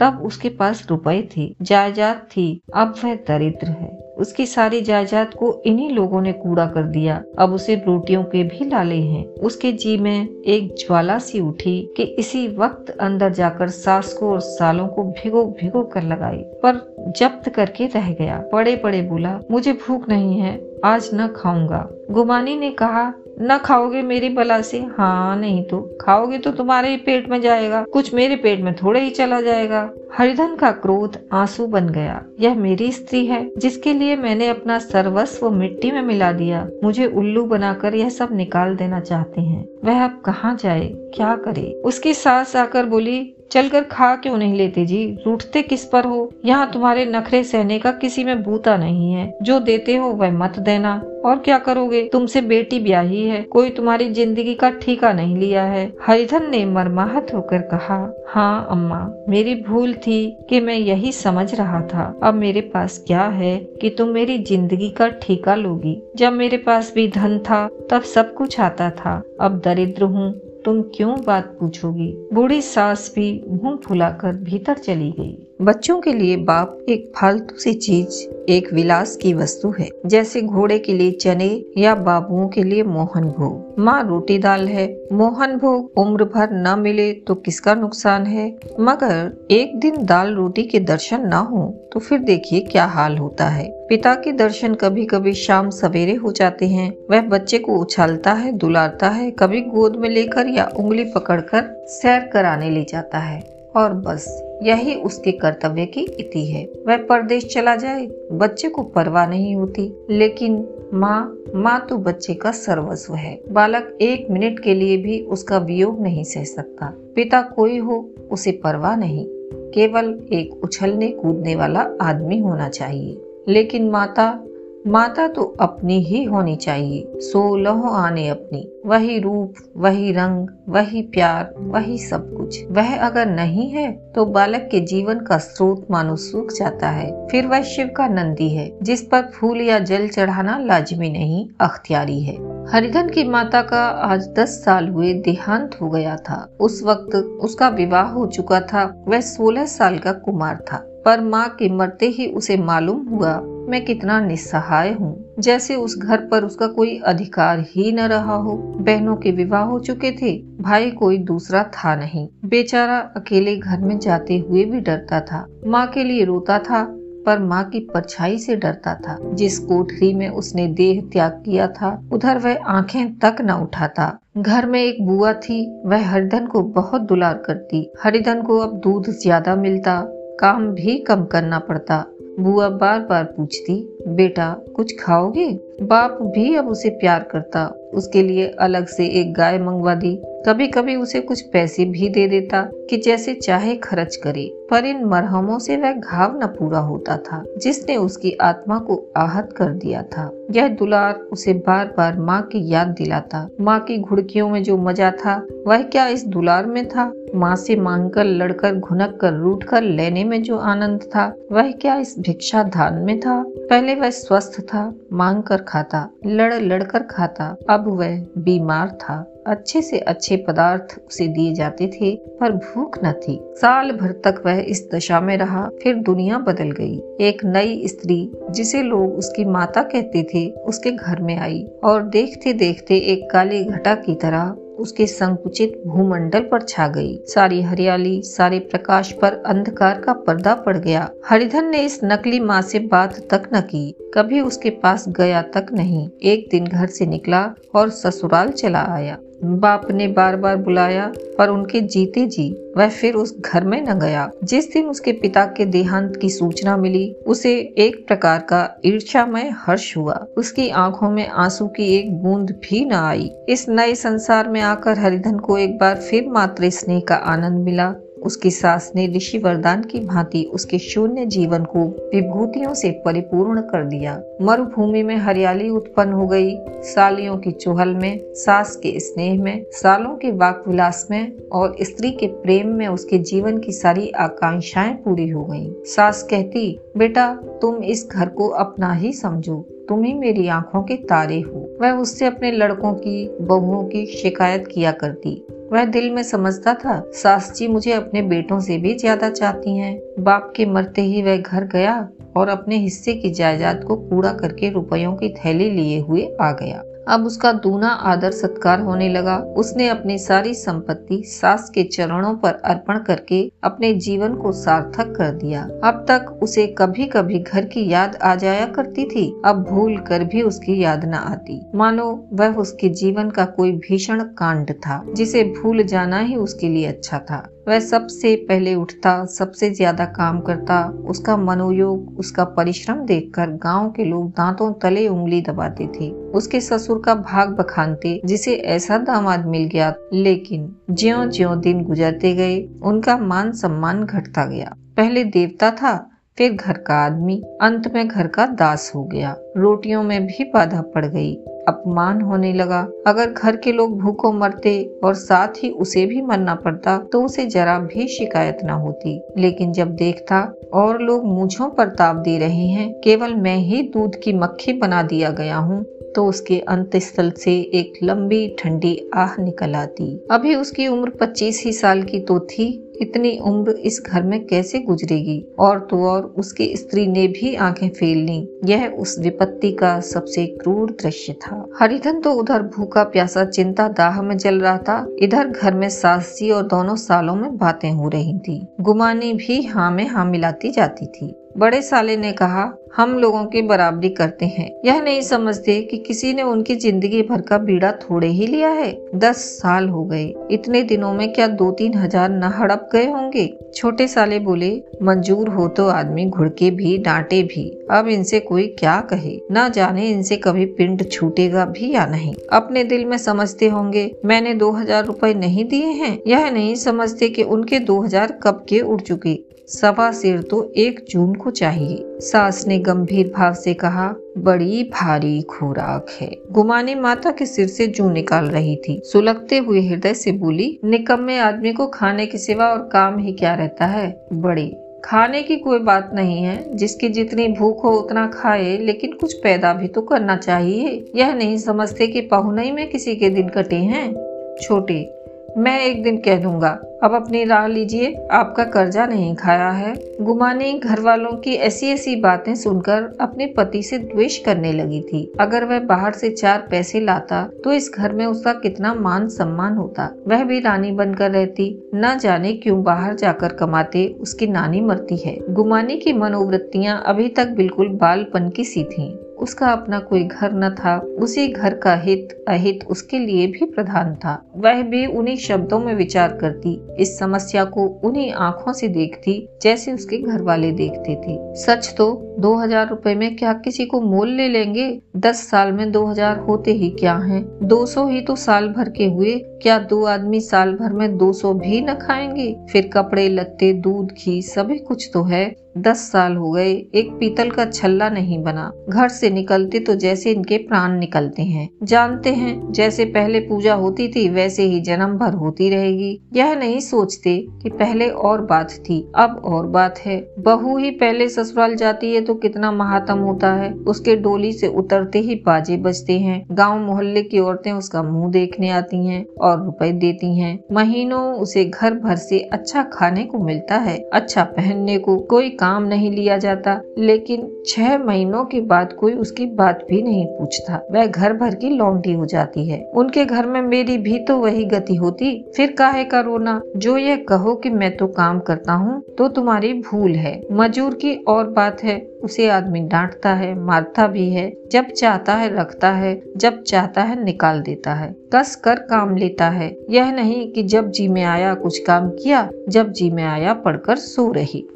तब 0.00 0.22
उसके 0.24 0.48
पास 0.48 0.86
रुपए 0.90 1.28
थे। 1.36 1.54
जायदाद 1.62 2.16
थी। 2.16 2.60
अब 2.74 2.94
वह 3.04 3.14
दरिद्र 3.14 3.68
है। 3.68 4.01
उसकी 4.16 4.46
सारी 4.46 4.80
जायदाद 4.80 5.34
को 5.34 5.50
इन्हीं 5.66 5.90
लोगों 5.90 6.20
ने 6.22 6.32
कूड़ा 6.32 6.66
कर 6.66 6.82
दिया। 6.82 7.22
अब 7.38 7.52
उसे 7.52 7.74
रोटियों 7.76 8.22
के 8.24 8.42
भी 8.44 8.64
लाले 8.64 9.00
हैं। 9.00 9.24
उसके 9.24 9.72
जी 9.72 9.96
में 9.96 10.28
एक 10.46 10.74
ज्वाला 10.78 11.18
सी 11.18 11.40
उठी 11.40 11.80
कि 11.96 12.02
इसी 12.02 12.46
वक्त 12.48 12.90
अंदर 12.90 13.32
जाकर 13.32 13.68
सास 13.68 14.12
को 14.12 14.30
और 14.30 14.40
सालों 14.40 14.86
को 14.88 15.04
भिगो 15.04 15.44
भिगो 15.60 15.82
कर 15.84 16.02
लगाई, 16.02 16.42
पर 16.62 17.12
जब्त 17.16 17.48
करके 17.48 17.86
रह 17.86 18.12
गया। 18.12 18.42
पड़े 18.52 18.76
पड़े 18.76 19.02
बोला, 19.02 19.38
मुझे 19.50 19.72
भूख 19.72 20.08
नहीं 20.08 20.38
है, 20.38 20.60
आज 20.84 21.10
न 21.14 21.26
खाऊँगा। 21.36 21.88
गुमानी 22.10 22.56
ने 22.56 22.70
कहा 22.70 23.12
न 23.40 23.58
खाओगे 23.58 24.02
मेरी 24.02 24.28
बला 24.28 24.60
से? 24.60 24.78
हाँ 24.78 25.36
नहीं 25.36 25.64
तो। 25.64 25.98
खाओगे 26.00 26.38
तो 26.38 26.50
तुम्हारे 26.50 26.88
ही 26.88 26.96
पेट 26.96 27.28
में 27.28 27.40
जाएगा। 27.40 27.84
कुछ 27.92 28.14
मेरे 28.14 28.36
पेट 28.36 28.60
में 28.60 28.74
थोड़े 28.74 29.00
ही 29.00 29.10
चला 29.10 29.40
जाएगा। 29.40 29.90
हरिधन 30.18 30.56
का 30.56 30.70
क्रोध 30.70 31.18
आँसू 31.32 31.66
बन 31.66 31.88
गया। 31.88 32.24
यह 32.40 32.54
मेरी 32.54 32.92
स्त्री 32.92 33.26
है, 33.26 33.50
जिसके 33.58 33.92
लिए 33.92 34.16
मैंने 34.16 34.48
अपना 34.48 34.78
सर्वस्व 34.78 35.50
मिट्टी 35.50 35.90
में 35.90 36.02
मिला 36.02 36.32
दिया। 36.32 36.68
मुझे 36.84 37.06
उल्लू 37.06 37.44
बनाकर 37.44 37.94
यह 37.94 38.08
सब 38.08 38.28
निकाल 38.32 38.76
देना 38.76 39.00
चाहते 39.00 39.40
हैं। 39.40 39.68
वह 39.84 40.04
अब 40.04 40.22
कहाँ 40.24 40.56
जाए? 40.56 40.88
क्या 41.14 41.36
करे? 41.36 41.82
उसकी 41.84 42.14
सास 42.14 42.56
आकर 42.56 42.86
बोली 42.86 43.34
चलकर 43.52 43.82
खा 43.82 44.16
क्यों 44.16 44.36
नहीं 44.38 44.54
लेते 44.54 44.84
जी? 44.86 45.18
रूठते 45.26 45.62
किस 45.62 45.84
पर 45.84 46.04
हो? 46.04 46.32
यहाँ 46.44 46.70
तुम्हारे 46.72 47.04
नखरे 47.04 47.44
सहने 47.44 47.78
का 47.78 47.92
किसी 47.92 48.24
में 48.24 48.42
बूता 48.42 48.76
नहीं 48.76 49.12
है। 49.12 49.34
जो 49.42 49.60
देते 49.60 49.96
हो 49.96 50.08
वह 50.08 50.30
मत 50.30 50.58
देना। 50.58 51.02
और 51.24 51.38
क्या 51.38 51.58
करोगे? 51.58 52.08
तुमसे 52.12 52.40
बेटी 52.40 52.80
ब्याही 52.80 53.26
है। 53.26 53.42
कोई 53.42 53.70
तुम्हारी 53.70 54.10
ज़िंदगी 54.10 54.54
का 54.54 54.70
ठीका 54.70 55.12
नहीं 55.12 55.36
लिया 55.36 55.64
है। 55.64 55.92
हरिधन 56.06 56.50
ने 56.50 56.64
मरमाहत 56.64 57.26
होकर 57.34 57.58
कहा 57.58 58.24
हाँ 58.28 58.66
अम्मा, 58.70 59.14
मेरी 59.28 59.54
भूल 59.54 59.94
थी 59.94 60.36
कि 60.50 60.60
मैं 60.60 60.76
यही 60.76 61.12
समझ 61.12 61.54
रहा 61.54 61.80
था। 61.80 62.20
अब 62.22 62.34
मेरे 62.34 62.60
पास 62.60 63.04
क्या 63.06 63.24
है 63.24 63.58
कि 63.58 63.90
तुम 63.90 64.08
मेरी 64.08 64.38
ज़िंदगी 64.38 64.90
का 64.90 65.08
ठीका 65.08 65.54
लोगी? 65.54 66.02
जब 66.16 66.32
मेरे 66.32 66.56
पास 66.56 66.92
भी 66.94 67.08
धन 67.08 67.38
था, 67.38 67.68
तब 67.90 68.02
सब 68.02 68.34
कुछ 68.34 68.60
आता 68.60 68.90
था। 68.90 69.22
अब 69.40 69.60
दरिद्र 69.64 70.02
हूँ। 70.04 70.51
तुम 70.64 70.82
क्यों 70.82 71.24
बात 71.24 71.56
पूछोगी? 71.60 72.28
बूढ़ी 72.32 72.62
सास 72.62 73.12
भी 73.14 73.44
मुँह 73.48 73.76
फुलाकर 73.76 74.36
भीतर 74.36 74.78
चली 74.78 75.10
गई। 75.10 75.51
बच्चों 75.62 76.00
के 76.00 76.12
लिए 76.12 76.36
बाप 76.36 76.86
एक 76.88 77.12
फालतू 77.16 77.56
सी 77.56 77.72
चीज़, 77.74 78.22
एक 78.50 78.72
विलास 78.74 79.14
की 79.16 79.32
वस्तु 79.34 79.70
है, 79.78 79.88
जैसे 80.06 80.40
घोड़े 80.42 80.78
के 80.78 80.92
लिए 80.92 81.10
चने 81.12 81.50
या 81.78 81.94
बाबुओं 81.96 82.48
के 82.48 82.62
लिए 82.62 82.82
मोहन 82.84 83.28
भोग। 83.28 83.74
माँ 83.78 84.02
रोटी 84.08 84.38
दाल 84.38 84.66
है, 84.68 84.86
मोहन 85.12 85.56
भोग 85.56 85.98
उम्र 85.98 86.24
भर 86.24 86.48
न 86.52 86.78
मिले 86.78 87.12
तो 87.12 87.34
किसका 87.36 87.74
नुकसान 87.74 88.26
है? 88.26 88.48
मगर 88.80 89.46
एक 89.50 89.78
दिन 89.80 90.04
दाल 90.04 90.34
रोटी 90.34 90.62
के 90.62 90.80
दर्शन 90.80 91.26
न 91.26 91.46
हो 91.50 91.68
तो 91.92 92.00
फिर 92.00 92.18
देखिए 92.20 92.60
क्या 92.62 92.84
हाल 92.86 93.16
होता 93.18 93.48
है। 93.48 93.68
पिता 93.88 94.14
के 94.14 94.32
दर्शन 94.32 94.74
कभी 94.74 95.04
कभी 95.06 95.32
शाम 95.36 95.70
सवेरे 95.70 96.14
हो 96.14 96.32
जाते 96.32 96.66
हैं, 96.66 96.92
वह 97.10 97.22
बच्चे 97.28 97.58
को 97.58 97.78
उछालता 97.78 98.32
है, 98.32 98.52
दुलारता 98.52 99.08
है, 99.10 99.30
कभी 99.30 99.60
गोद 99.62 99.96
में 99.96 100.10
लेकर 100.10 100.48
या 100.48 100.70
उंगली 100.76 101.04
पकड़कर 101.14 101.74
सैर 101.90 102.30
कराने 102.32 102.70
ले 102.70 102.84
जाता 102.84 103.18
है। 103.18 103.40
और 103.76 103.92
बस, 103.92 104.42
यही 104.62 104.94
उसके 104.94 105.32
कर्तव्य 105.32 105.86
की 105.86 106.00
इति 106.00 106.46
है। 106.46 106.68
वह 106.86 106.96
परदेश 106.96 107.54
चला 107.54 107.76
जाए, 107.76 108.08
बच्चे 108.32 108.68
को 108.68 108.82
परवाह 108.82 109.26
नहीं 109.26 109.56
होती। 109.56 110.06
लेकिन 110.10 110.68
माँ 110.94 111.38
माँ 111.54 111.86
तो 111.90 111.96
बच्चे 111.96 112.34
का 112.34 112.52
सर्वस्व 112.52 113.14
है। 113.14 113.40
बालक 113.50 113.98
एक 114.00 114.30
मिनट 114.30 114.60
के 114.60 114.74
लिए 114.74 114.96
भी 114.96 115.20
उसका 115.20 115.58
वियोग 115.58 116.00
नहीं 116.00 116.24
सह 116.24 116.44
सकता। 116.44 116.86
पिता 117.14 117.42
कोई 117.42 117.78
हो, 117.78 118.10
उसे 118.30 118.52
परवाह 118.52 118.96
नहीं। 118.96 119.26
केवल 119.70 120.20
एक 120.32 120.64
उछलने 120.64 121.08
कूदने 121.08 121.56
वाला 121.56 121.90
आदमी 122.00 122.38
होना 122.38 122.68
चाहिए। 122.68 123.20
लेकिन 123.48 123.90
माता 123.90 124.44
माता 124.86 125.28
तो 125.28 125.42
अपनी 125.60 126.02
ही 126.02 126.24
होनी 126.24 126.56
चाहिए। 126.56 127.12
सो 127.16 127.56
लहो 127.56 127.88
आने 127.88 128.28
अपनी। 128.28 128.82
वही 128.86 129.18
रूप, 129.18 129.54
वही 129.76 130.12
रंग, 130.12 130.48
वही 130.68 131.02
प्यार, 131.02 131.54
वही 131.58 131.98
सब 131.98 132.36
कुछ। 132.36 132.64
वह 132.70 132.98
अगर 132.98 133.26
नहीं 133.26 133.70
है 133.70 134.12
तो 134.14 134.24
बालक 134.24 134.68
के 134.72 134.80
जीवन 134.80 135.20
का 135.20 135.38
स्रोत 135.38 135.86
मानो 135.90 136.16
सूख 136.16 136.52
जाता 136.52 136.88
है। 136.88 137.26
फिर 137.26 137.46
वह 137.46 137.62
शिव 137.62 137.90
का 137.96 138.08
नंदी 138.08 138.48
है, 138.48 138.78
जिस 138.82 139.02
पर 139.02 139.22
फूल 139.22 139.60
या 139.60 139.78
जल 139.78 140.08
चढ़ाना 140.08 140.58
लाजमी 140.58 141.10
नहीं, 141.10 141.48
अख्तियारी 141.60 142.20
है। 142.20 142.66
हरिधन 142.72 143.08
की 143.08 143.24
माता 143.24 143.62
का 143.62 143.84
आज 143.84 144.28
दस 144.38 144.64
साल 144.64 144.88
हुए 144.88 145.12
देहांत 145.12 145.70
हो 145.82 145.90
गया 145.90 146.16
था। 146.16 146.56
उस 146.60 146.82
वक्त 146.84 147.16
उसका 147.16 147.68
विवाह 147.68 148.06
हो 148.06 148.26
चुका 148.26 148.60
था। 148.60 149.04
वह 149.08 149.20
सोलह 149.20 149.66
साल 149.66 149.98
का 149.98 150.12
कुमार 150.12 150.56
था। 150.56 150.88
पर 151.04 151.20
माँ 151.20 151.48
के 151.48 151.68
मरते 151.68 152.06
ही 152.06 152.26
उसे 152.26 152.56
मालूम 152.56 153.06
हुआ 153.08 153.42
मैं 153.68 153.84
कितना 153.84 154.20
निस्सहाय 154.20 154.92
हूँ। 154.92 155.34
जैसे 155.38 155.74
उस 155.76 155.98
घर 155.98 156.16
पर 156.16 156.44
उसका 156.44 156.66
कोई 156.66 156.98
अधिकार 156.98 157.60
ही 157.60 157.92
न 157.92 158.00
रहा 158.00 158.34
हो। 158.34 158.56
बहनों 158.56 159.16
के 159.16 159.30
विवाह 159.30 159.62
हो 159.62 159.78
चुके 159.80 160.10
थे। 160.12 160.42
भाई 160.60 160.90
कोई 160.90 161.18
दूसरा 161.18 161.62
था 161.64 161.96
नहीं। 161.96 162.28
बेचारा 162.44 162.98
अकेले 163.16 163.56
घर 163.56 163.80
में 163.80 163.98
जाते 163.98 164.38
हुए 164.38 164.64
भी 164.64 164.80
डरता 164.80 165.20
था। 165.20 165.46
माँ 165.66 165.86
के 165.86 166.04
लिए 166.04 166.24
रोता 166.24 166.58
था, 166.58 166.98
पर 167.26 167.38
माँ 167.38 167.64
की 167.64 167.80
परछाई 167.80 168.38
से 168.38 168.56
डरता 168.56 168.94
था। 168.94 169.18
जिस 169.34 169.58
कोठरी 169.58 170.14
में 170.14 170.28
उसने 170.28 170.66
देह 170.66 171.00
त्याग 171.12 171.32
किया 171.32 171.68
था, 171.68 172.08
उधर 172.12 172.38
वह 172.38 172.58
आँखें 172.66 173.18
तक 173.18 173.36
न 173.40 173.50
उठाता। 173.50 174.18
घर 174.38 174.66
में 174.66 174.82
एक 174.82 175.06
बुआ 175.06 175.32
थी, 175.32 175.82
वह 175.86 176.08
हरिधन 176.10 176.46
को 176.46 176.62
बहुत 176.62 177.00
दुलार 177.00 177.42
करती। 177.46 177.92
हरिधन 178.02 178.42
को 178.42 178.58
अब 178.58 178.74
दूध 178.74 179.10
ज़्यादा 179.10 179.56
मिलता, 179.56 180.00
काम 180.40 180.66
भी 180.66 180.98
कम 180.98 181.24
करना 181.24 181.58
पड़ता। 181.58 182.04
बुआ 182.40 182.68
बार 182.68 183.00
बार 183.00 183.24
पूछती 183.24 183.74
बेटा 184.08 184.61
कुछ 184.76 184.94
खाओगे? 185.00 185.58
बाप 185.82 186.18
भी 186.22 186.54
अब 186.54 186.68
उसे 186.68 186.88
प्यार 186.88 187.22
करता। 187.22 187.78
उसके 187.94 188.22
लिए 188.22 188.48
अलग 188.48 188.86
से 188.86 189.06
एक 189.06 189.34
गाय 189.34 189.58
मंगवा 189.58 189.94
दी। 189.94 190.22
कभी 190.46 190.66
कभी 190.66 190.96
उसे 190.96 191.20
कुछ 191.20 191.40
पैसे 191.40 191.84
भी 191.84 192.08
दे 192.08 192.28
देता 192.28 192.70
कि 192.90 192.96
जैसे 192.96 193.34
चाहे 193.34 193.76
खर्च 193.76 194.16
करे। 194.16 194.54
पर 194.70 194.84
इन 194.84 195.04
मरहमों 195.04 195.58
से 195.58 195.76
वह 195.76 195.92
घाव 195.92 196.40
न 196.42 196.46
पूरा 196.46 196.78
होता 196.78 197.16
था, 197.16 197.44
जिसने 197.62 197.96
उसकी 197.96 198.32
आत्मा 198.32 198.78
को 198.78 199.12
आहत 199.16 199.54
कर 199.56 199.66
दिया 199.66 200.02
था। 200.02 200.32
यह 200.50 200.68
दुलार 200.68 201.14
उसे 201.14 201.52
बार 201.52 201.94
बार 201.96 202.18
माँ 202.18 202.42
की 202.42 202.72
याद 202.72 202.86
दिलाता। 202.86 203.48
माँ 203.60 203.80
की 203.80 203.98
घुड़कियों 203.98 204.50
में 204.50 204.62
जो 204.62 204.76
मज़ा 204.76 205.10
था, 205.10 205.46
वह 205.66 205.82
क्या 205.82 206.08
इस 206.08 206.26
दुलार 206.26 206.66
में 206.66 206.88
था? 206.88 207.12
माँ 207.34 207.56
से 207.56 207.76
मांगकर 207.76 208.24
लड़कर 208.24 208.74
घुनक 208.74 209.18
कर 209.20 209.32
रूट 209.32 209.64
कर 209.64 209.82
लेने 209.82 210.24
में 210.24 210.42
जो 210.42 210.56
आनंद 210.56 211.00
था, 211.00 211.36
वह 211.52 211.72
क्या 211.72 211.96
इस 211.96 212.18
भिक्षा 212.18 212.62
धान 212.62 212.94
में 212.94 213.20
था? 213.20 213.44
पहले 213.48 213.94
वह 213.94 214.10
स्वस्थ 214.10 214.61
था 214.62 214.94
मांग 215.12 215.42
कर 215.42 215.56
खाता 215.56 216.08
लड़ 216.26 216.54
लड़ 216.54 216.82
कर 216.82 217.02
खाता। 217.02 217.56
अब 217.70 217.88
वह 217.88 218.18
बीमार 218.38 218.88
था। 218.88 219.28
अच्छे 219.46 219.82
से 219.82 219.98
अच्छे 219.98 220.36
पदार्थ 220.36 221.00
उसे 221.08 221.28
दिए 221.28 221.54
जाते 221.54 221.86
थे, 221.88 222.16
पर 222.40 222.52
भूख 222.52 222.98
न 223.04 223.12
थी। 223.12 223.38
साल 223.42 223.90
भर 223.90 224.12
तक 224.12 224.42
वह 224.46 224.58
इस 224.60 224.88
दशा 224.94 225.20
में 225.20 225.36
रहा, 225.36 225.68
फिर 225.82 225.94
दुनिया 225.94 226.38
बदल 226.38 226.70
गई। 226.70 226.96
एक 227.20 227.44
नई 227.44 227.88
स्त्री, 227.88 228.32
जिसे 228.50 228.82
लोग 228.82 229.14
उसकी 229.14 229.44
माता 229.44 229.82
कहते 229.82 230.26
थे, 230.34 230.50
उसके 230.50 230.90
घर 230.90 231.20
में 231.20 231.38
आई 231.38 231.64
और 231.84 232.02
देखते 232.02 232.52
देखते 232.52 232.96
एक 232.96 233.30
काली 233.30 233.64
घटा 233.64 233.94
की 233.94 234.14
तरह 234.14 234.56
उसके 234.78 235.06
संकुचित 235.06 235.82
भूमंडल 235.86 236.40
पर 236.40 236.62
छा 236.62 236.88
गई। 236.88 237.20
सारी 237.26 237.62
हरियाली, 237.62 238.22
सारे 238.22 238.58
प्रकाश 238.58 239.12
पर 239.12 239.42
अंधकार 239.46 240.00
का 240.00 240.12
पर्दा 240.12 240.54
पड़ 240.54 240.76
गया। 240.76 241.10
हरिधन 241.26 241.64
ने 241.64 241.78
इस 241.78 242.00
नकली 242.04 242.40
माँ 242.40 242.62
से 242.62 242.78
बात 242.78 243.20
तक 243.30 243.42
न 243.54 243.60
की। 243.60 243.94
कभी 244.14 244.40
उसके 244.40 244.70
पास 244.70 245.04
गया 245.08 245.42
तक 245.42 245.66
नहीं। 245.72 246.08
एक 246.22 246.48
दिन 246.50 246.66
घर 246.66 246.86
से 246.86 247.06
निकला 247.06 247.54
और 247.74 247.90
ससुराल 247.90 248.48
चला 248.48 248.86
आया। 248.88 249.18
बाप 249.44 249.90
ने 249.90 250.08
बार 250.08 250.36
बार 250.36 250.56
बुलाया, 250.56 251.12
पर 251.38 251.48
उनके 251.48 251.80
जीते 251.80 252.26
जी, 252.26 252.72
वह 252.76 252.88
फिर 252.88 253.14
उस 253.14 253.40
घर 253.40 253.64
में 253.64 253.86
न 253.88 253.98
गया। 253.98 254.30
जिस 254.44 254.72
दिन 254.72 254.86
उसके 254.86 255.12
पिता 255.12 255.44
के 255.44 255.64
देहांत 255.64 256.16
की 256.16 256.30
सूचना 256.30 256.76
मिली, 256.76 257.16
उसे 257.26 257.54
एक 257.78 258.06
प्रकार 258.06 258.38
का 258.38 258.80
ईर्ष्यामय 258.84 259.50
हर्ष 259.54 259.96
हुआ। 259.96 260.26
उसकी 260.36 260.68
आँखों 260.68 261.10
में 261.10 261.28
आँसू 261.28 261.66
की 261.66 261.96
एक 261.96 262.22
बूंद 262.22 262.50
भी 262.50 262.84
न 262.84 262.92
आई। 262.92 263.30
इस 263.48 263.68
नए 263.68 263.94
संसार 263.94 264.48
में 264.48 264.60
आकर 264.60 264.98
हरिधन 264.98 265.38
को 265.38 265.58
एक 265.58 265.78
बार 265.78 265.96
फिर 265.96 266.28
मातृ 266.28 266.70
स्नेह 266.70 267.02
का 267.08 267.14
आनंद 267.14 267.58
मिला। 267.58 267.94
उसकी 268.22 268.50
सास 268.50 268.92
ने 268.96 269.08
ऋषि 269.08 269.38
वरदान 269.38 269.82
की 269.82 270.00
भांति 270.00 270.50
उसके 270.54 270.78
शून्य 270.78 271.26
जीवन 271.26 271.64
को 271.64 271.84
विभूतियों 271.84 272.74
से 272.74 272.90
परिपूर्ण 272.90 273.60
कर 273.60 273.84
दिया। 273.84 274.22
मरुभूमि 274.42 275.02
में 275.02 275.16
हरियाली 275.16 275.68
उत्पन्न 275.68 276.12
हो 276.12 276.26
गई। 276.26 276.56
सालियों 276.68 277.38
की 277.38 277.50
चुहल 277.50 277.88
में, 277.88 278.20
सास 278.34 278.76
के 278.76 279.00
स्नेह 279.00 279.42
में, 279.42 279.66
सालों 279.70 280.16
के 280.16 280.32
वाक 280.32 280.64
विलास 280.68 281.08
में 281.10 281.48
और 281.52 281.76
स्त्री 281.82 282.10
के 282.10 282.26
प्रेम 282.26 282.68
में 282.68 282.88
उसके 282.88 283.18
जीवन 283.18 283.58
की 283.58 283.72
सारी 283.72 284.10
आकांक्षाएँ 284.10 284.94
पूरी 284.94 285.28
हो 285.28 285.44
गईं। 285.44 285.72
सास 285.84 286.22
कहती, 286.22 286.80
बेटा, 286.96 287.34
तुम 287.34 287.76
इस 287.76 288.08
घर 288.12 288.28
को 288.28 288.48
अपना 288.48 288.92
ही 288.92 289.12
समझो। 289.12 289.68
तुम 289.88 290.04
ही 290.04 290.14
मेरी 290.14 290.48
आँखों 290.48 290.82
के 290.82 290.94
तारे 290.94 291.40
हो। 291.40 291.76
वह 291.80 291.92
उससे 291.92 292.26
अपने 292.26 292.52
लड़कों 292.52 292.94
की, 292.94 293.36
बहुओं 293.40 293.84
की 293.84 294.06
शिकायत 294.06 294.66
किया 294.66 294.92
करती। 294.92 295.46
वह 295.72 295.84
दिल 295.84 296.10
में 296.10 296.22
समझता 296.22 296.74
था 296.74 297.02
सास 297.12 297.52
जी 297.56 297.68
मुझे 297.68 297.92
अपने 297.92 298.22
बेटों 298.22 298.60
से 298.60 298.78
भी 298.78 298.94
ज़्यादा 298.94 299.30
चाहती 299.30 299.76
हैं। 299.76 299.98
बाप 300.18 300.52
के 300.56 300.66
मरते 300.66 301.02
ही 301.02 301.22
वह 301.22 301.36
घर 301.36 301.64
गया 301.64 302.08
और 302.36 302.48
अपने 302.48 302.76
हिस्से 302.76 303.14
की 303.14 303.30
जायदाद 303.30 303.84
को 303.84 303.96
पूरा 303.96 304.32
करके 304.32 304.70
रुपयों 304.70 305.14
की 305.14 305.28
थैली 305.34 305.70
लिए 305.70 306.00
हुए 306.00 306.36
आ 306.40 306.52
गया 306.52 306.82
अब 307.08 307.26
उसका 307.26 307.52
दूना 307.52 307.88
आदर 307.88 308.30
सत्कार 308.30 308.80
होने 308.80 309.08
लगा। 309.08 309.36
उसने 309.56 309.88
अपनी 309.88 310.18
सारी 310.18 310.54
संपत्ति 310.54 311.22
सास 311.26 311.70
के 311.70 311.82
चरणों 311.84 312.34
पर 312.34 312.54
अर्पण 312.64 312.98
करके 312.98 313.40
अपने 313.64 313.92
जीवन 313.94 314.34
को 314.34 314.52
सार्थक 314.52 315.14
कर 315.16 315.30
दिया। 315.30 315.62
अब 315.84 316.04
तक 316.08 316.38
उसे 316.42 316.66
कभी 316.66 317.06
कभी 317.06 317.38
घर 317.38 317.64
की 317.64 317.88
याद 317.90 318.16
आ 318.16 318.34
जाया 318.34 318.66
करती 318.66 319.04
थी। 319.04 319.26
अब 319.44 319.62
भूल 319.62 319.96
कर 319.98 320.24
भी 320.24 320.42
उसकी 320.42 320.82
याद 320.82 321.04
न 321.04 321.14
आती। 321.14 321.60
मानो 321.74 322.28
वह 322.32 322.56
उसके 322.56 322.88
जीवन 322.88 323.30
का 323.30 323.44
कोई 323.44 323.72
भीषण 323.72 324.22
कांड 324.22 324.70
था, 324.70 325.04
जिसे 325.14 325.44
भूल 325.44 325.82
जाना 325.82 326.18
ही 326.18 326.36
उसके 326.36 326.68
लिए 326.68 326.86
अच्छा 326.86 327.18
था। 327.18 327.48
वह 327.68 327.80
सबसे 327.80 328.36
पहले 328.36 328.74
उठता, 328.74 329.24
सबसे 329.24 329.70
ज़्यादा 329.70 330.04
काम 330.04 330.40
करता, 330.40 330.88
उसका 330.88 331.36
मनोयोग, 331.36 332.18
उसका 332.18 332.44
परिश्रम 332.44 332.98
देखकर 332.98 333.46
गाँव 333.46 333.90
के 333.90 334.04
लोग 334.04 334.30
दांतों 334.30 334.72
तले 334.72 335.08
उंगली 335.08 335.40
दबाते 335.40 335.88
थे। 336.00 336.10
उसके 336.10 336.60
ससुर 336.60 337.02
का 337.04 337.14
भाग 337.14 337.48
बखानते, 337.48 338.22
जिसे 338.24 338.54
ऐसा 338.54 338.98
दामाद 338.98 339.46
मिल 339.46 339.64
गया, 339.64 339.94
लेकिन 340.12 340.76
ज्यो 340.90 341.24
ज्यो 341.24 341.56
दिन 341.56 341.84
गुजरते 341.84 342.34
गए, 342.34 342.68
उनका 342.82 343.16
मान 343.16 343.52
सम्मान 343.52 344.04
घटता 344.04 344.44
गया। 344.44 344.76
पहले 344.96 345.24
देवता 345.24 345.70
था, 345.70 346.08
फिर 346.38 346.52
घर 346.52 346.72
का 346.72 346.94
आदमी, 346.94 347.42
अंत 347.62 347.94
में 347.94 348.08
घर 348.08 348.26
का 348.26 348.46
दास 348.46 348.92
हो 348.94 349.04
गया। 349.04 349.36
रोटियों 349.56 350.02
में 350.02 350.26
भी 350.26 350.44
बाधा 350.44 350.80
पड़ 350.80 351.06
गई। 351.06 351.44
अपमान 351.68 352.20
होने 352.20 352.52
लगा। 352.52 352.80
अगर 353.06 353.30
घर 353.30 353.56
के 353.56 353.72
लोग 353.72 353.98
भूखों 353.98 354.32
मरते 354.32 354.74
और 355.04 355.14
साथ 355.14 355.62
ही 355.62 355.70
उसे 355.70 356.04
भी 356.06 356.22
मरना 356.22 356.54
पड़ता 356.56 356.96
तो 357.12 357.22
उसे 357.24 357.46
जरा 357.46 357.78
भी 357.78 358.06
शिकायत 358.08 358.58
न 358.64 358.70
होती। 358.80 359.20
लेकिन 359.38 359.72
जब 359.72 359.94
देखता, 359.96 360.40
और 360.74 361.00
लोग 361.02 361.24
मुझों 361.28 361.68
पर 361.68 361.88
ताप 361.88 362.16
दे 362.16 362.38
रहे 362.38 362.66
हैं, 362.66 362.92
केवल 362.94 363.34
मैं 363.34 363.56
ही 363.56 363.82
दूध 363.88 364.16
की 364.16 364.32
मक्खी 364.32 364.72
बना 364.72 365.02
दिया 365.04 365.30
गया 365.32 365.56
हूँ 365.56 365.84
तो 366.14 366.24
उसके 366.26 366.58
अंत 366.68 366.96
स्थल 366.96 367.30
से 367.36 367.52
एक 367.74 367.92
लंबी 368.02 368.46
ठंडी 368.58 368.96
आह 369.14 369.36
निकल 369.40 369.74
आती। 369.74 370.06
अभी 370.30 370.54
उसकी 370.54 370.86
उम्र 370.88 371.10
पच्चीस 371.10 371.62
ही 371.64 371.72
साल 371.72 372.02
की 372.02 372.20
तो 372.20 372.38
थी। 372.42 372.66
इतनी 373.00 373.38
उम्र 373.38 373.70
इस 373.70 374.02
घर 374.06 374.22
में 374.22 374.46
कैसे 374.46 374.78
गुजरेगी? 374.78 375.46
और 375.58 375.80
तो 375.90 376.04
और 376.04 376.22
उसकी 376.22 376.76
स्त्री 376.76 377.06
ने 377.06 377.28
भी 377.28 377.54
आँखें 377.54 377.88
फेल 377.88 378.18
ली। 378.18 378.60
यह 378.64 378.88
उस 378.88 379.18
विपत्ति 379.18 379.72
का 379.72 380.00
सबसे 380.00 380.46
क्रूर 380.46 380.90
दृश्य 380.90 381.32
था। 381.32 381.68
हरिधन 381.80 382.20
तो 382.20 382.32
उधर 382.32 382.62
भूखा 382.62 383.04
प्यासा 383.04 383.44
चिंता 383.44 383.88
दाह 383.88 384.22
में 384.22 384.38
जल 384.38 384.60
रहा 384.60 384.78
था। 384.78 385.06
इधर 385.18 385.48
घर 385.48 385.74
में 385.74 385.88
सासी 385.88 386.50
और 386.50 386.62
दोनों 386.62 386.96
सालों 386.96 387.34
में 387.34 387.56
बातें 387.56 387.90
हो 387.90 388.08
रही 388.08 388.38
थी। 388.38 388.66
गुमानी 388.80 389.32
भी 389.32 389.62
हाँ 389.62 389.90
में 389.90 390.06
हाँ 390.08 390.24
मिलाती 390.24 390.70
जाती 390.70 391.06
थी। 391.06 391.41
बड़े 391.58 391.80
साले 391.82 392.16
ने 392.16 392.32
कहा, 392.32 392.72
हम 392.96 393.16
लोगों 393.18 393.44
की 393.44 393.60
बराबरी 393.62 394.08
करते 394.08 394.46
हैं। 394.46 394.70
यह 394.84 395.00
नहीं 395.02 395.20
समझते 395.22 395.80
कि 395.82 395.98
किसी 395.98 396.32
ने 396.34 396.42
उनकी 396.42 396.74
ज़िंदगी 396.76 397.22
भर 397.22 397.40
का 397.40 397.58
बीड़ा 397.58 397.92
थोड़े 397.92 398.28
ही 398.28 398.46
लिया 398.46 398.68
है। 398.68 398.92
दस 399.14 399.36
साल 399.36 399.88
हो 399.88 400.04
गए। 400.04 400.24
इतने 400.50 400.82
दिनों 400.82 401.12
में 401.14 401.32
क्या 401.32 401.46
दो 401.46 401.70
तीन 401.70 401.94
हज़ार 401.94 402.30
न 402.30 402.52
हड़प 402.54 402.88
गए 402.92 403.06
होंगे? 403.06 403.46
छोटे 403.74 404.08
साले 404.08 404.38
बोले, 404.38 404.70
मंजूर 405.02 405.48
हो 405.48 405.68
तो 405.68 405.88
आदमी 405.88 406.24
घुड़के 406.24 406.70
भी, 406.70 406.96
डांटे 406.98 407.42
भी। 407.42 407.68
अब 407.90 408.08
इनसे 408.08 408.40
कोई 408.40 408.66
क्या 408.78 409.00
कहे? 409.10 409.38
न 409.52 409.68
जाने 409.68 410.08
इनसे 410.08 410.36
कभी 410.36 410.66
पिंड 410.72 411.08
छूटेगा 411.10 411.64
भी 411.66 411.92
या 411.92 412.06
नहीं। 412.06 412.34
अपने 412.52 412.84
दिल 412.84 413.04
में 413.04 413.16
समझते 413.18 413.68
होंगे, 413.68 414.10
मैंने 414.24 414.54
दो 414.54 414.70
हज़ार 414.70 415.04
रूपए 415.04 415.32
नहीं 415.34 415.64
दिए 415.64 415.92
हैं। 415.94 416.18
यह 416.26 416.50
नहीं 416.50 416.74
समझते 416.74 417.28
कि 417.28 417.42
उनके 417.42 417.78
दो 417.78 418.00
हज़ार 418.00 418.38
कब 418.42 418.64
के 418.68 418.80
उड़ 418.80 419.00
चुके। 419.00 419.38
सवा 419.72 420.12
सिर 420.12 420.42
तो 420.42 420.72
एक 420.76 421.04
जून 421.10 421.34
को 421.34 421.50
चाहिए। 421.50 422.04
सास 422.06 422.66
ने 422.66 422.78
गंभीर 422.78 423.32
भाव 423.36 423.54
से 423.54 423.74
कहा, 423.74 424.14
बड़ी 424.38 424.84
भारी 424.84 425.42
खुराक 425.42 426.06
है। 426.20 426.36
गुमानी 426.50 426.94
माता 426.94 427.30
के 427.30 427.46
सिर 427.46 427.66
से 427.66 427.86
जू 427.86 428.10
निकाल 428.10 428.44
रही 428.44 428.76
थी। 428.76 429.02
सुलगते 429.04 429.58
हुए 429.58 429.80
हृदय 429.80 430.14
से 430.14 430.32
बोली, 430.32 430.78
निकम्मे 430.84 431.38
आदमी 431.38 431.72
को 431.72 431.86
खाने 431.86 432.26
की 432.26 432.38
सिवा 432.38 432.66
और 432.66 432.78
काम 432.92 433.18
ही 433.18 433.32
क्या 433.32 433.54
रहता 433.54 433.86
है? 433.86 434.26
बड़ी, 434.32 434.76
खाने 435.04 435.42
की 435.42 435.56
कोई 435.56 435.78
बात 435.78 436.10
नहीं 436.14 436.42
है। 436.42 436.76
जिसकी 436.76 437.08
जितनी 437.08 437.48
भूख 437.48 437.84
हो 437.84 437.90
उतना 437.90 438.26
खाए, 438.26 438.78
लेकिन 438.78 439.12
कुछ 439.12 439.34
पैदा 439.34 439.74
भी 439.74 439.88
तो 439.88 440.00
करना 440.00 440.36
चाहिए। 440.36 441.12
यह 441.16 441.34
नहीं 441.34 441.56
समझते 441.56 442.06
कि 442.06 442.20
पहुनई 442.20 442.70
में 442.70 442.90
किसी 442.90 443.16
के 443.16 443.30
दिन 443.30 443.48
कटे 443.48 443.76
हैं? 443.76 444.14
छोटे 444.62 445.21
मैं 445.56 445.78
एक 445.80 446.02
दिन 446.02 446.16
कह 446.16 446.36
दूँगा, 446.36 446.68
अब 447.02 447.14
अपनी 447.14 447.44
राह 447.44 447.66
लीजिए, 447.66 448.12
आपका 448.32 448.64
कर्जा 448.64 449.06
नहीं 449.06 449.34
खाया 449.34 449.70
है। 449.70 449.94
गुमानी 450.20 450.72
घर 450.74 451.00
वालों 451.00 451.32
की 451.36 451.54
ऐसी 451.58 451.86
ऐसी 451.86 452.14
बातें 452.16 452.54
सुनकर 452.54 453.08
अपने 453.20 453.46
पति 453.46 453.82
से 453.82 453.98
द्वेष 453.98 454.38
करने 454.38 454.72
लगी 454.72 455.00
थी। 455.02 455.32
अगर 455.40 455.64
वह 455.64 455.80
बाहर 455.80 456.12
से 456.12 456.30
चार 456.30 456.66
पैसे 456.70 457.00
लाता 457.00 457.42
तो 457.64 457.72
इस 457.72 457.90
घर 457.94 458.12
में 458.12 458.24
उसका 458.26 458.52
कितना 458.52 458.94
मान 458.94 459.28
सम्मान 459.28 459.76
होता। 459.76 460.08
वह 460.28 460.44
भी 460.44 460.60
रानी 460.60 460.92
बनकर 460.92 461.30
रहती, 461.30 461.90
न 461.94 462.16
जाने 462.18 462.52
क्यों 462.52 462.82
बाहर 462.82 463.14
जाकर 463.14 463.52
कमाते 463.52 464.06
उसकी 464.20 464.46
नानी 464.46 464.80
मरती 464.80 465.16
है। 465.16 465.36
गुमानी 465.50 465.96
की 465.96 466.12
मनोवृत्तियाँ 466.12 467.02
अभी 467.06 467.28
तक 467.28 467.48
बिल्कुल 467.48 467.88
बालपन 467.96 468.48
की 468.48 468.64
सी 468.64 468.84
थी। 468.84 469.10
उसका 469.42 469.68
अपना 469.68 469.98
कोई 469.98 470.24
घर 470.24 470.52
न 470.54 470.68
था, 470.70 470.96
उसी 470.98 471.46
घर 471.48 471.74
का 471.74 471.94
हित, 471.94 472.44
अहित 472.48 472.84
उसके 472.90 473.18
लिए 473.18 473.46
भी 473.46 473.66
प्रधान 473.66 474.14
था। 474.14 474.34
वह 474.56 474.82
भी 474.82 475.04
उन्हीं 475.06 475.36
शब्दों 475.36 475.78
में 475.78 475.94
विचार 475.94 476.36
करती, 476.40 476.80
इस 477.00 477.18
समस्या 477.18 477.64
को 477.64 477.86
उन्हीं 478.04 478.32
आँखों 478.32 478.72
से 478.72 478.88
देखती, 478.88 479.48
जैसे 479.62 479.92
उसके 479.92 480.18
घर 480.18 480.42
वाले 480.42 480.72
देखते 480.72 481.14
थे। 481.16 481.38
सच 481.54 481.94
तो 481.98 482.10
दो 482.38 482.54
हज़ार 482.54 482.88
रूपए 482.88 483.14
में 483.14 483.36
क्या 483.36 483.52
किसी 483.52 483.84
को 483.86 484.00
मोल 484.00 484.28
ले 484.28 484.48
लेंगे? 484.48 485.00
दस 485.16 485.46
साल 485.50 485.72
में 485.72 485.90
दो 485.92 486.04
हज़ार 486.06 486.38
होते 486.38 486.72
ही 486.72 486.90
क्या 486.90 487.14
हैं? 487.16 487.42
दो 487.62 487.84
सौ 487.86 488.06
ही 488.08 488.20
तो 488.20 488.36
साल 488.36 488.68
भर 488.68 488.88
के 488.88 489.06
हुए, 489.06 489.34
क्या 489.62 489.78
दो 489.78 490.04
आदमी 490.04 490.40
साल 490.40 490.74
भर 490.74 490.92
में 490.92 491.16
दो 491.18 491.32
सौ 491.32 491.52
भी 491.54 491.80
न 491.80 491.94
खाएँगे? 491.94 492.54
फिर 492.72 492.90
कपड़े, 492.92 493.28
लत्ते, 493.28 493.72
दूध, 493.72 494.12
घी, 494.12 494.42
सभी 494.42 494.78
कुछ 494.78 495.10
तो 495.14 495.22
है। 495.22 495.44
दस 495.78 495.98
साल 496.12 496.34
हो 496.36 496.50
गए, 496.50 496.70
एक 496.70 497.10
पीतल 497.20 497.50
का 497.50 497.64
छल्ला 497.64 498.08
नहीं 498.10 498.38
बना। 498.42 498.70
घर 498.88 499.08
से 499.08 499.30
निकलते 499.30 499.78
तो 499.78 499.94
जैसे 499.94 500.30
इनके 500.30 500.56
प्राण 500.58 500.98
निकलते 500.98 501.42
हैं। 501.42 501.68
जानते 501.82 502.30
हैं, 502.30 502.72
जैसे 502.72 503.04
पहले 503.04 503.40
पूजा 503.40 503.74
होती 503.74 504.08
थी, 504.08 504.28
वैसे 504.28 504.62
ही 504.62 504.80
जन्म 504.80 505.16
भर 505.18 505.34
होती 505.34 505.68
रहेगी। 505.70 506.20
यह 506.34 506.54
नहीं 506.54 506.80
सोचते 506.80 507.36
कि 507.62 507.70
पहले 507.70 508.08
और 508.08 508.40
बात 508.42 508.70
थी, 508.80 509.00
अब 509.16 509.40
और 509.44 509.66
बात 509.66 509.98
है। 509.98 510.18
बहू 510.38 510.76
ही 510.78 510.90
पहले 510.90 511.28
ससुराल 511.28 511.74
जाती 511.74 512.12
है 512.14 512.20
तो 512.20 512.34
कितना 512.34 512.72
महात्म 512.72 513.18
होता 513.18 513.52
है। 513.54 513.72
उसके 513.72 514.16
डोली 514.16 514.52
से 514.52 514.68
उतरते 514.68 515.18
ही 515.18 515.34
बाजे 515.46 515.76
बजते 515.76 516.18
हैं। 516.18 516.42
गाँव 516.52 516.78
मोहल्ले 516.78 517.22
की 517.22 517.38
औरतें 517.38 517.72
उसका 517.72 518.02
मुँह 518.02 518.30
देखने 518.30 518.70
आती 518.70 519.04
हैं 519.06 519.24
और 519.40 519.64
रुपए 519.64 519.90
देती 519.92 520.36
हैं। 520.38 520.58
महीनों 520.72 521.22
उसे 521.34 521.64
घर 521.64 521.94
भर 521.94 522.16
से 522.18 522.38
अच्छा 522.52 522.82
खाने 522.92 523.24
को 523.24 523.38
मिलता 523.38 523.78
है 523.78 523.96
अच्छा 524.12 524.44
पहनने 524.46 524.98
को। 524.98 525.16
कोई 525.26 525.50
काम 525.62 525.82
नहीं 525.82 526.10
लिया 526.10 526.36
जाता। 526.38 526.80
लेकिन 526.98 527.62
छह 527.66 527.98
महीनों 527.98 528.44
के 528.44 528.60
बाद 528.60 528.92
कोई 528.92 529.12
उसकी 529.12 529.46
बात 529.46 529.86
भी 529.90 530.02
नहीं 530.02 530.26
पूछता। 530.26 530.80
वह 530.92 531.06
घर 531.06 531.32
भर 531.32 531.54
की 531.54 531.70
लौंडी 531.70 532.12
हो 532.12 532.26
जाती 532.26 532.68
है। 532.68 532.90
उनके 532.94 533.24
घर 533.24 533.46
में 533.46 533.62
मेरी 533.62 533.98
भी 533.98 534.18
तो 534.18 534.36
वही 534.36 534.64
गति 534.64 534.94
होती। 534.94 535.44
फिर 535.56 535.72
काहे 535.72 536.04
का 536.04 536.20
रोना? 536.20 536.60
जो 536.76 536.96
यह 536.96 537.24
कहो 537.28 537.54
कि 537.54 537.70
मैं 537.70 537.96
तो 537.96 538.06
काम 538.06 538.40
करता 538.40 538.72
हूँ 538.72 539.02
तो 539.18 539.28
तुम्हारी 539.28 539.72
भूल 539.72 540.14
है। 540.14 540.40
मजूर 540.52 540.94
की 540.94 541.14
और 541.14 541.50
बात 541.50 541.82
है। 541.84 542.12
उसे 542.24 542.48
आदमी 542.48 542.80
डांटता 542.80 543.34
है, 543.34 543.54
मारता 543.58 544.06
भी 544.06 544.30
है। 544.30 544.52
जब 544.72 544.84
चाहता 544.84 545.34
है, 545.34 545.56
रखता 545.60 545.90
है। 545.90 546.22
जब 546.36 546.62
चाहता 546.62 547.02
है, 547.02 547.24
निकाल 547.24 547.60
देता 547.60 547.94
है। 547.94 548.14
कस 548.34 548.56
कर 548.56 548.74
काम 548.74 549.16
लेता 549.16 549.48
है। 549.48 549.76
यह 549.90 550.12
नहीं 550.12 550.52
कि 550.52 550.62
जब 550.62 550.90
जी 550.90 551.08
में 551.08 551.24
आया, 551.24 551.54
कुछ 551.54 551.78
काम 551.78 552.08
किया, 552.08 552.50
जब 552.68 552.92
जी 552.92 553.10
में 553.10 553.24
आया, 553.24 553.54
पढ़कर 553.54 553.96
सो 553.96 554.32
रही। 554.32 554.68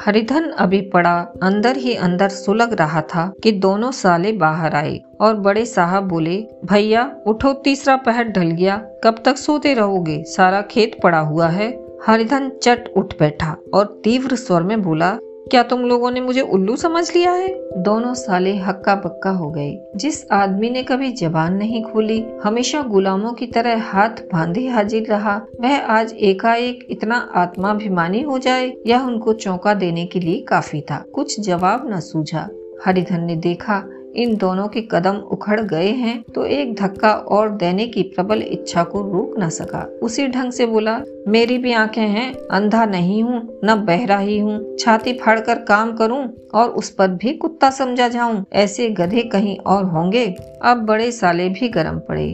हरिधन 0.00 0.44
अभी 0.44 0.80
पड़ा 0.80 1.26
अंदर 1.42 1.76
ही 1.76 1.94
अंदर 1.94 2.28
सुलग 2.28 2.72
रहा 2.72 3.00
था 3.00 3.32
कि 3.42 3.52
दोनों 3.52 3.90
साले 3.90 4.32
बाहर 4.32 4.74
आए 4.74 5.00
और 5.20 5.34
बड़े 5.34 5.64
साहब 5.66 6.02
बोले, 6.02 6.46
भैया, 6.64 7.16
उठो, 7.26 7.52
तीसरा 7.52 7.96
पहर 7.96 8.24
ढल 8.24 8.50
गया। 8.50 8.76
कब 9.04 9.22
तक 9.24 9.36
सोते 9.36 9.74
रहोगे? 9.74 10.24
सारा 10.24 10.62
खेत 10.62 10.96
पड़ा 11.02 11.18
हुआ 11.18 11.48
है। 11.48 11.84
हरिधन 12.06 12.48
चट 12.62 12.88
उठ 12.96 13.14
बैठा 13.18 13.56
और 13.74 14.00
तीव्र 14.04 14.36
स्वर 14.36 14.62
में 14.62 14.82
बोला 14.82 15.18
क्या 15.52 15.62
तुम 15.62 15.80
लोगों 15.80 16.10
ने 16.10 16.20
मुझे 16.20 16.40
उल्लू 16.40 16.76
समझ 16.76 17.16
लिया 17.16 17.32
है? 17.32 17.68
दोनों 17.82 18.14
साले 18.14 18.56
हक्का 18.56 18.94
पक्का 18.94 19.30
हो 19.30 19.50
गए। 19.50 19.92
जिस 19.96 20.30
आदमी 20.32 20.70
ने 20.70 20.82
कभी 20.82 21.12
जबान 21.12 21.54
नहीं 21.54 21.84
खोली, 21.84 22.26
हमेशा 22.44 22.82
गुलामों 22.82 23.32
की 23.32 23.46
तरह 23.46 23.82
हाथ 23.82 24.08
बांधे 24.08 24.68
हाजिर 24.68 25.06
रहा। 25.06 25.42
वह 25.60 25.80
आज 25.86 26.12
एकाएक 26.12 26.86
इतना 26.90 27.32
आत्माभिमानी 27.34 28.22
हो 28.22 28.38
जाए, 28.38 28.72
यह 28.86 29.00
उनको 29.00 29.32
चौंका 29.32 29.74
देने 29.74 30.06
के 30.06 30.20
लिए 30.20 30.40
काफ़ी 30.40 30.80
था। 30.80 31.04
कुछ 31.14 31.40
जवाब 31.40 31.90
न 31.92 32.00
सूझा। 32.00 32.48
हरिधन 32.86 33.20
ने 33.20 33.36
देखा 33.36 33.84
इन 34.16 34.36
दोनों 34.36 34.68
के 34.68 34.80
कदम 34.80 35.16
उखड़ 35.16 35.60
गए 35.60 35.88
हैं 35.88 36.22
तो 36.34 36.44
एक 36.44 36.74
धक्का 36.74 37.12
और 37.12 37.50
देने 37.50 37.86
की 37.86 38.02
प्रबल 38.02 38.42
इच्छा 38.42 38.82
को 38.84 39.00
रोक 39.02 39.34
न 39.38 39.48
सका। 39.48 39.98
उसी 40.02 40.26
ढंग 40.28 40.52
से 40.52 40.66
बोला, 40.66 41.00
मेरी 41.28 41.58
भी 41.58 41.72
आँखें 41.72 42.02
हैं, 42.02 42.32
अंधा 42.34 42.84
नहीं 42.84 43.22
हूँ, 43.22 43.60
न 43.64 43.74
बहरा 43.74 44.18
ही 44.18 44.38
हूँ। 44.38 44.76
छाती 44.76 45.12
फाड़कर 45.12 45.58
काम 45.58 45.92
करूँ 45.92 46.28
और 46.54 46.68
उस 46.68 46.90
पर 46.90 47.08
भी 47.08 47.32
कुत्ता 47.32 47.70
समझा 47.70 48.08
जाऊँ। 48.08 48.44
ऐसे 48.52 48.88
गधे 48.90 49.22
कहीं 49.22 49.58
और 49.58 49.84
होंगे। 49.84 50.26
अब 50.62 50.84
बड़े 50.86 51.12
साले 51.12 51.48
भी 51.48 51.68
गर्म 51.68 51.98
पड़े। 51.98 52.28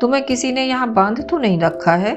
तुम्हें 0.00 0.22
किसी 0.24 0.52
ने 0.52 0.64
यहाँ 0.64 0.92
बाँध 0.92 1.26
तो 1.30 1.38
नहीं 1.38 1.58
रखा 1.58 1.92
है? 1.92 2.14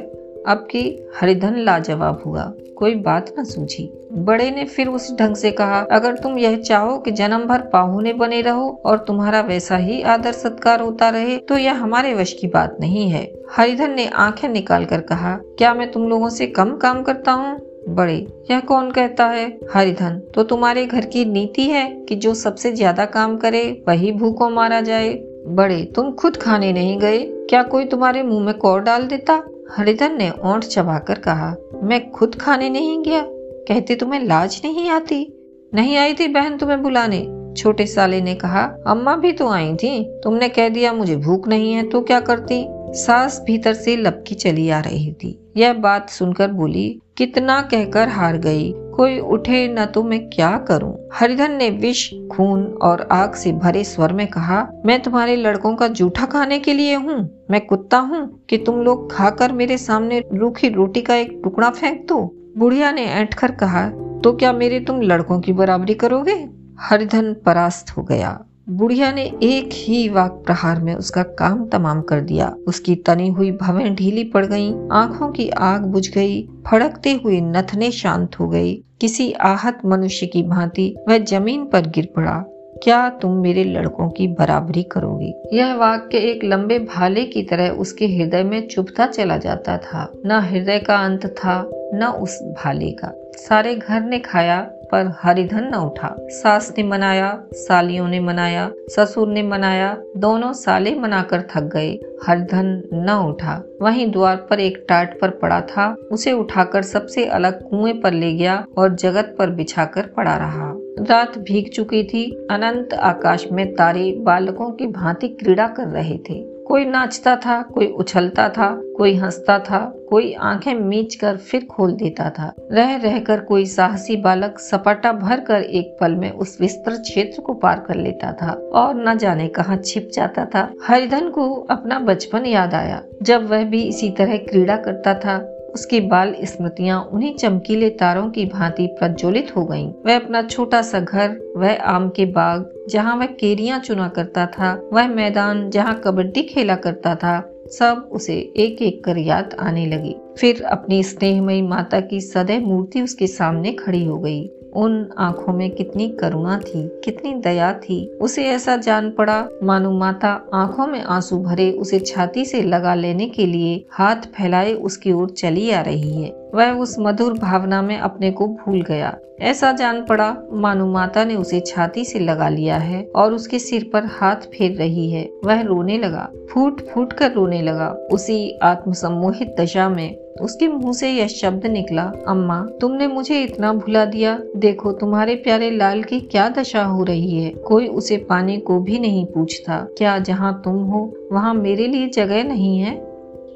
अब 0.48 0.68
की 0.72 0.82
हरिधन 1.16 1.56
लाजवाब 1.58 2.22
हुआ। 2.26 2.52
कोई 2.78 2.96
बात 2.96 3.34
न 3.40 3.44
सूझी। 3.44 3.90
बड़े 4.18 4.50
ने 4.52 4.64
फिर 4.66 4.88
उस 4.88 5.12
ढंग 5.20 5.36
से 5.36 5.52
कहा, 5.52 5.80
अगर 5.82 6.18
तुम 6.18 6.38
यह 6.38 6.58
चाहो 6.58 6.98
कि 6.98 7.12
जन्म 7.12 7.46
भर 7.46 7.62
पाहुने 7.74 8.14
बने 8.14 8.42
रहो 8.42 8.70
और 8.86 8.98
तुम्हारा 8.98 9.42
वैसा 9.42 9.78
ही 9.78 10.02
आदर 10.04 10.32
सत्कार 10.32 10.82
होता 10.82 11.10
रहे 11.10 11.38
तो 11.40 11.58
यह 11.58 11.82
हमारे 11.84 12.14
वश 12.14 12.34
की 12.34 12.48
बात 12.48 12.78
नहीं 12.82 13.10
है। 13.10 13.24
हरिधन 13.52 13.92
ने 13.92 14.08
आँखें 14.08 14.48
निकाल 14.50 14.86
कर 14.86 15.02
कहा, 15.02 15.36
क्या 15.58 15.74
मैं 15.74 15.92
तुम 15.92 16.08
लोगों 16.10 16.30
से 16.30 16.48
कम 16.48 16.76
काम 16.78 17.02
करता 17.04 17.32
हूँ? 17.32 17.60
बड़े, 17.90 18.16
यह 18.52 18.60
कौन 18.60 18.92
कहता 18.92 19.26
है? 19.26 19.48
हरिधन 19.74 20.22
तो 20.36 20.44
तुम्हारे 20.44 20.86
घर 20.86 21.06
की 21.06 21.26
नीति 21.26 21.64
है 21.64 21.90
कि 22.10 22.16
जो 22.16 22.34
सबसे 22.34 22.72
ज़्यादा 22.72 23.06
काम 23.06 23.38
करे, 23.38 23.84
वही 23.88 24.12
भूखों 24.12 24.50
मारा 24.50 24.82
जाए। 24.82 25.14
बड़े, 25.48 25.84
तुम 25.96 26.12
खुद 26.12 26.38
खाने 26.38 26.72
नहीं 26.74 26.98
गए? 27.00 27.20
क्या 27.50 27.64
कोई 27.64 27.86
तुम्हारे 27.86 28.24
मुँह 28.24 28.46
में 28.46 28.58
कौर 28.58 28.82
डाल 28.82 29.08
देता? 29.08 29.42
हरिधन 29.72 30.18
ने 30.18 30.32
ओंठ 30.46 30.64
चबाकर 30.64 31.20
कहा, 31.20 31.56
मैं 31.84 32.12
खुद 32.12 32.36
खाने 32.36 32.70
नहीं 32.70 33.04
गया। 33.04 33.24
कहते 33.68 33.96
तुम्हें 33.96 34.20
लाज 34.20 34.62
नहीं 34.66 34.90
आती? 34.90 35.34
नहीं 35.74 35.98
आई 35.98 36.14
थी 36.14 36.28
बहन 36.28 36.58
तुम्हें 36.58 36.84
बुलाने? 36.84 37.54
छोटे 37.58 37.86
साले 37.86 38.22
ने 38.22 38.36
कहा, 38.36 38.62
अम्मा 38.88 39.16
भी 39.16 39.32
तो 39.32 39.50
आई 39.50 39.76
थी। 39.76 40.22
तुमने 40.24 40.50
कह 40.50 40.70
दिया 40.70 40.94
मुझे 40.94 41.16
भूख 41.16 41.48
नहीं 41.48 41.74
है 41.74 41.90
तो 41.90 42.02
क्या 42.02 42.20
करती? 42.20 42.64
सास 42.90 43.44
भीतर 43.46 43.74
से 43.74 43.96
लपकी 43.96 44.36
चली 44.36 44.70
आ 44.70 44.80
रही 44.80 45.14
थी। 45.14 45.40
यह 45.58 45.74
बात 45.74 46.10
सुनकर 46.10 46.52
बोली, 46.52 47.00
कितना 47.18 47.62
कहकर 47.62 48.08
हार 48.08 48.38
गई। 48.38 48.74
कोई 48.76 49.20
उठे 49.20 49.68
न 49.68 49.86
तो 49.86 50.04
मैं 50.04 50.30
क्या 50.30 50.58
करूँ? 50.58 51.10
हरिधन 51.14 51.52
ने 51.52 51.70
विष, 51.70 52.14
खून 52.32 52.66
और 52.66 53.08
आग 53.12 53.34
से 53.34 53.52
भरे 53.52 53.84
स्वर 53.84 54.14
में 54.14 54.28
कहा, 54.28 54.68
मैं 54.86 55.00
तुम्हारे 55.02 55.36
लड़कों 55.36 55.76
का 55.76 55.88
जूठा 55.88 56.26
खाने 56.26 56.60
के 56.60 56.74
लिए 56.74 56.96
हूँ। 56.96 57.46
मैं 57.52 57.66
कुत्ता 57.66 57.98
हूँ 57.98 58.46
कि 58.50 58.58
तुम 58.58 58.82
लोग 58.82 59.12
खाकर 59.14 59.52
मेरे 59.52 59.78
सामने 59.78 60.24
रूखी 60.34 60.70
रोटी 60.70 61.02
का 61.02 61.16
एक 61.16 61.42
टुकड़ा 61.44 61.70
फेंक 61.70 62.08
दो? 62.08 62.34
बुढ़िया 62.58 62.92
ने 62.92 63.06
ऐठ 63.06 63.34
कर 63.34 63.52
कहा 63.52 63.90
तो 64.24 64.34
क्या 64.34 64.54
मेरे 64.54 64.80
तुम 64.80 65.02
लड़कों 65.02 65.40
की 65.40 65.54
बराबरी 65.54 65.94
करोगे? 65.94 66.48
हरिधन 66.80 67.34
परास्त 67.46 67.98
हो 67.98 68.04
गया। 68.04 68.46
बुढ़िया 68.70 69.12
ने 69.12 69.24
एक 69.44 69.70
ही 69.74 70.10
वाक 70.10 70.32
प्रहार 70.32 70.82
में 70.82 70.96
उसका 70.96 71.24
काम 71.24 71.68
तमाम 71.68 72.02
कर 72.02 72.22
दिया। 72.22 72.56
उसकी 72.68 72.96
तनी 72.96 73.30
हुई 73.30 73.52
भवें 73.52 73.96
ढीली 73.96 74.24
पड़ 74.24 74.46
गईं, 74.46 74.90
आँखों 74.92 75.30
की 75.30 75.50
आग 75.50 75.82
बुझ 75.82 76.10
गई। 76.10 76.50
फड़कते 76.68 77.12
हुए 77.12 77.42
नथने 77.42 77.92
शांत 77.92 78.40
हो 78.40 78.48
गई। 78.48 78.84
किसी 79.02 79.32
आहत 79.32 79.80
मनुष्य 79.86 80.26
की 80.26 80.44
भांति 80.44 80.96
वह 81.10 81.18
ज़मीन 81.18 81.66
पर 81.66 81.82
गिर 81.82 82.10
पड़ा। 82.16 82.44
क्या 82.84 83.10
तुम 83.10 83.32
मेरे 83.32 83.64
लड़कों 83.64 84.10
की 84.10 84.28
बराबरी 84.28 84.84
करोगी? 84.84 85.58
यह 85.58 85.76
वाक्य 85.76 86.18
एक 86.18 86.44
लंबे 86.44 86.80
भाले 86.80 87.26
की 87.26 87.44
तरह 87.44 87.70
उसके 87.70 88.08
हृदय 88.08 88.44
में 88.44 88.68
चुभता 88.68 89.06
चला 89.06 89.38
जाता 89.38 89.78
था। 89.78 90.14
न 90.26 90.32
हृदय 90.32 90.80
का 90.80 90.96
अंत 90.96 91.26
था 91.26 91.70
न 91.74 92.04
उस 92.22 92.44
भाले 92.44 92.92
का। 92.92 93.32
सारे 93.36 93.76
घर 93.76 94.02
ने 94.02 94.20
खाया 94.20 94.72
पर 94.92 95.14
हरिधन 95.24 95.64
न 95.64 95.76
उठा। 95.76 96.16
सास 96.20 96.74
ने 96.78 96.84
मनाया, 96.84 97.44
सालियों 97.54 98.08
ने 98.08 98.20
मनाया, 98.20 98.72
ससुर 98.90 99.28
ने 99.28 99.44
मनाया, 99.44 99.98
दोनों 100.18 100.54
साले 100.54 100.96
मनाकर 100.96 101.42
थक 101.42 101.62
गए। 101.62 102.00
हरिधन 102.28 102.84
न 102.94 103.10
उठा। 103.10 103.64
वहीं 103.82 104.12
द्वार 104.12 104.36
पर 104.36 104.60
एक 104.60 104.86
टाट 104.90 105.20
पर 105.20 105.30
पड़ा 105.30 105.62
था। 105.62 105.96
उसे 106.12 106.32
उठाकर 106.32 106.82
सबसे 106.82 107.26
अलग 107.26 107.70
कुएँ 107.70 107.94
पर 107.94 108.14
ले 108.14 108.34
गया 108.34 108.66
और 108.78 108.96
जगत 108.96 109.36
पर 109.40 109.50
बिछाकर 109.50 110.02
पड़ा 110.02 110.38
रहा। 110.38 110.74
रात 111.10 111.38
भीग 111.38 111.70
चुकी 111.70 112.04
थी। 112.04 112.48
अनंत 112.52 112.94
आकाश 112.94 113.48
में 113.52 113.74
तारे 113.74 114.16
बालकों 114.20 114.72
की 114.72 114.88
भांति 114.88 115.28
क्रीड़ा 115.28 115.68
कर 115.68 115.88
रहे 115.88 116.18
थे। 116.18 116.57
कोई 116.68 116.86
नाचता 116.86 117.36
था, 117.36 117.62
कोई 117.62 117.88
उछलता 117.88 118.50
था, 118.50 118.82
कोई 118.98 119.16
हंसता 119.16 119.60
था, 119.60 119.94
कोई 120.10 120.34
आँखें 120.34 120.74
मीच 120.74 121.16
कर 121.16 121.38
फिर 121.38 121.66
खोल 121.66 121.92
देता 121.92 122.30
था। 122.30 122.54
रह 122.72 122.96
रहकर 122.96 123.40
कोई 123.40 123.66
साहसी 123.66 124.16
बालक 124.16 124.60
सपाटा 124.60 125.12
भर 125.12 125.40
कर 125.40 125.62
एक 125.62 125.98
पल 126.02 126.16
में 126.16 126.32
उस 126.32 126.58
विस्तृत 126.62 127.00
क्षेत्र 127.02 127.42
को 127.42 127.54
पार 127.54 127.80
कर 127.80 127.96
लेता 127.96 128.32
था 128.34 128.52
और 128.52 129.10
न 129.10 129.18
जाने 129.18 129.48
कहाँ 129.48 129.78
छिप 129.78 130.10
जाता 130.14 130.46
था। 130.46 130.74
हरिधन 130.88 131.30
को 131.30 131.54
अपना 131.70 132.00
बचपन 132.00 132.46
याद 132.46 132.74
आया। 132.74 133.02
जब 133.22 133.50
वह 133.50 133.64
भी 133.64 133.84
इसी 133.84 134.10
तरह 134.10 134.38
क्रीड़ा 134.38 134.78
करता 134.78 135.14
था 135.14 135.57
उसकी 135.78 136.00
बाल 136.02 136.34
स्मृतियाँ 136.44 137.02
उन्हीं 137.14 137.34
चमकीले 137.36 137.90
तारों 137.90 138.30
की 138.30 138.46
भांति 138.46 138.88
प्रज्वलित 139.00 139.56
हो 139.56 139.66
गईं। 139.66 139.92
वह 140.06 140.16
अपना 140.16 140.42
छोटा 140.42 140.82
सा 140.82 141.00
घर, 141.00 141.38
वह 141.58 141.82
आम 141.86 142.10
के 142.10 142.26
बाग, 142.26 142.70
जहाँ 142.90 143.16
वह 143.18 143.26
केरिया 143.26 143.80
चुना 143.80 144.08
करता 144.08 144.46
था, 144.46 144.74
वह 144.94 145.08
मैदान 145.08 145.70
जहाँ 145.70 146.02
कबड्डी 146.04 146.44
खेला 146.44 146.76
करता 146.76 147.16
था, 147.16 147.54
सब 147.72 148.10
उसे 148.12 148.36
एक 148.58 148.82
एक 148.82 149.04
कर 149.04 149.18
याद 149.18 149.56
आने 149.60 149.86
लगी 149.86 150.16
फिर 150.38 150.64
अपनी 150.64 151.04
स्नेहमयी 151.04 151.62
माता 151.62 152.00
की 152.00 152.22
सदैव 152.22 152.62
मूर्ति 152.62 153.02
उसके 153.02 153.28
सामने 153.28 153.72
खड़ी 153.72 154.04
हो 154.06 154.18
गई 154.18 154.42
उन 154.74 155.10
आँखों 155.18 155.54
में 155.54 155.70
कितनी 155.72 156.08
करुणा 156.10 156.58
थी, 156.60 156.88
कितनी 157.04 157.34
दया 157.34 157.74
थी। 157.74 158.18
उसे 158.22 158.46
ऐसा 158.46 158.78
जान 158.78 159.12
पड़ा, 159.12 159.48
मानो 159.64 159.92
माता 159.92 160.30
आँखों 160.54 160.88
में 160.88 161.02
आँसू 161.02 161.38
भरे 161.38 161.72
उसे 161.72 162.00
छाती 162.00 162.46
से 162.46 162.62
लगा 162.64 162.96
लेने 162.96 163.30
के 163.30 163.46
लिए 163.46 163.86
हाथ 163.92 164.16
फैलाए 164.16 164.74
उसकी 164.74 165.12
ओर 165.12 165.30
चली 165.30 165.72
आ 165.72 165.82
रही 165.82 166.22
है। 166.24 166.47
वह 166.56 166.72
उस 166.72 166.96
मधुर 167.00 167.34
भावना 167.34 167.82
में 167.82 167.98
अपने 167.98 168.32
को 168.32 168.48
भूल 168.48 168.82
गया। 168.82 169.18
ऐसा 169.42 169.72
जान 169.72 170.06
पड़ा, 170.06 170.38
मानो 170.54 170.86
माता 170.86 171.26
ने 171.26 171.36
उसे 171.36 171.60
छाती 171.60 172.06
से 172.06 172.20
लगा 172.20 172.50
लिया 172.50 172.78
है 172.78 173.08
और 173.16 173.34
उसके 173.34 173.60
सिर 173.60 173.90
पर 173.94 174.06
हाथ 174.06 174.36
फेर 174.36 174.72
रही 174.72 175.12
है। 175.12 175.30
वह 175.46 175.62
रोने 175.62 175.98
लगा, 175.98 176.30
फूट 176.54 176.82
फूट 176.82 177.14
कर 177.14 177.32
रोने 177.32 177.62
लगा। 177.62 177.90
उसी 177.90 178.60
आत्मसम्मोहित 178.64 179.56
दशा 179.60 179.90
में 179.90 180.16
उसके 180.42 180.68
मुँह 180.68 180.94
से 180.94 181.10
यह 181.10 181.28
शब्द 181.28 181.66
निकला, 181.66 182.12
अम्मा, 182.28 182.68
तुमने 182.82 183.08
मुझे 183.08 183.42
इतना 183.42 183.74
भुला 183.74 184.06
दिया। 184.06 184.40
देखो, 184.58 184.92
तुम्हारे 184.92 185.36
प्यारे 185.36 185.72
लाल 185.72 186.04
की 186.04 186.20
क्या 186.20 186.50
दशा 186.50 186.84
हो 186.84 187.04
रही 187.04 187.44
है। 187.44 187.50
कोई 187.50 187.88
उसे 187.88 188.18
पाने 188.18 188.58
को 188.58 188.80
भी 188.80 189.00
नहीं 189.00 189.26
पूछता। 189.26 189.88
क्या 189.98 190.20
जहाँ 190.20 190.62
तुम 190.66 190.76
हो, 190.76 191.14
वहाँ 191.32 191.54
मेरे 191.54 191.88
लिए 191.88 192.08
जगह 192.08 192.44
नहीं 192.44 192.80
है? 192.80 193.07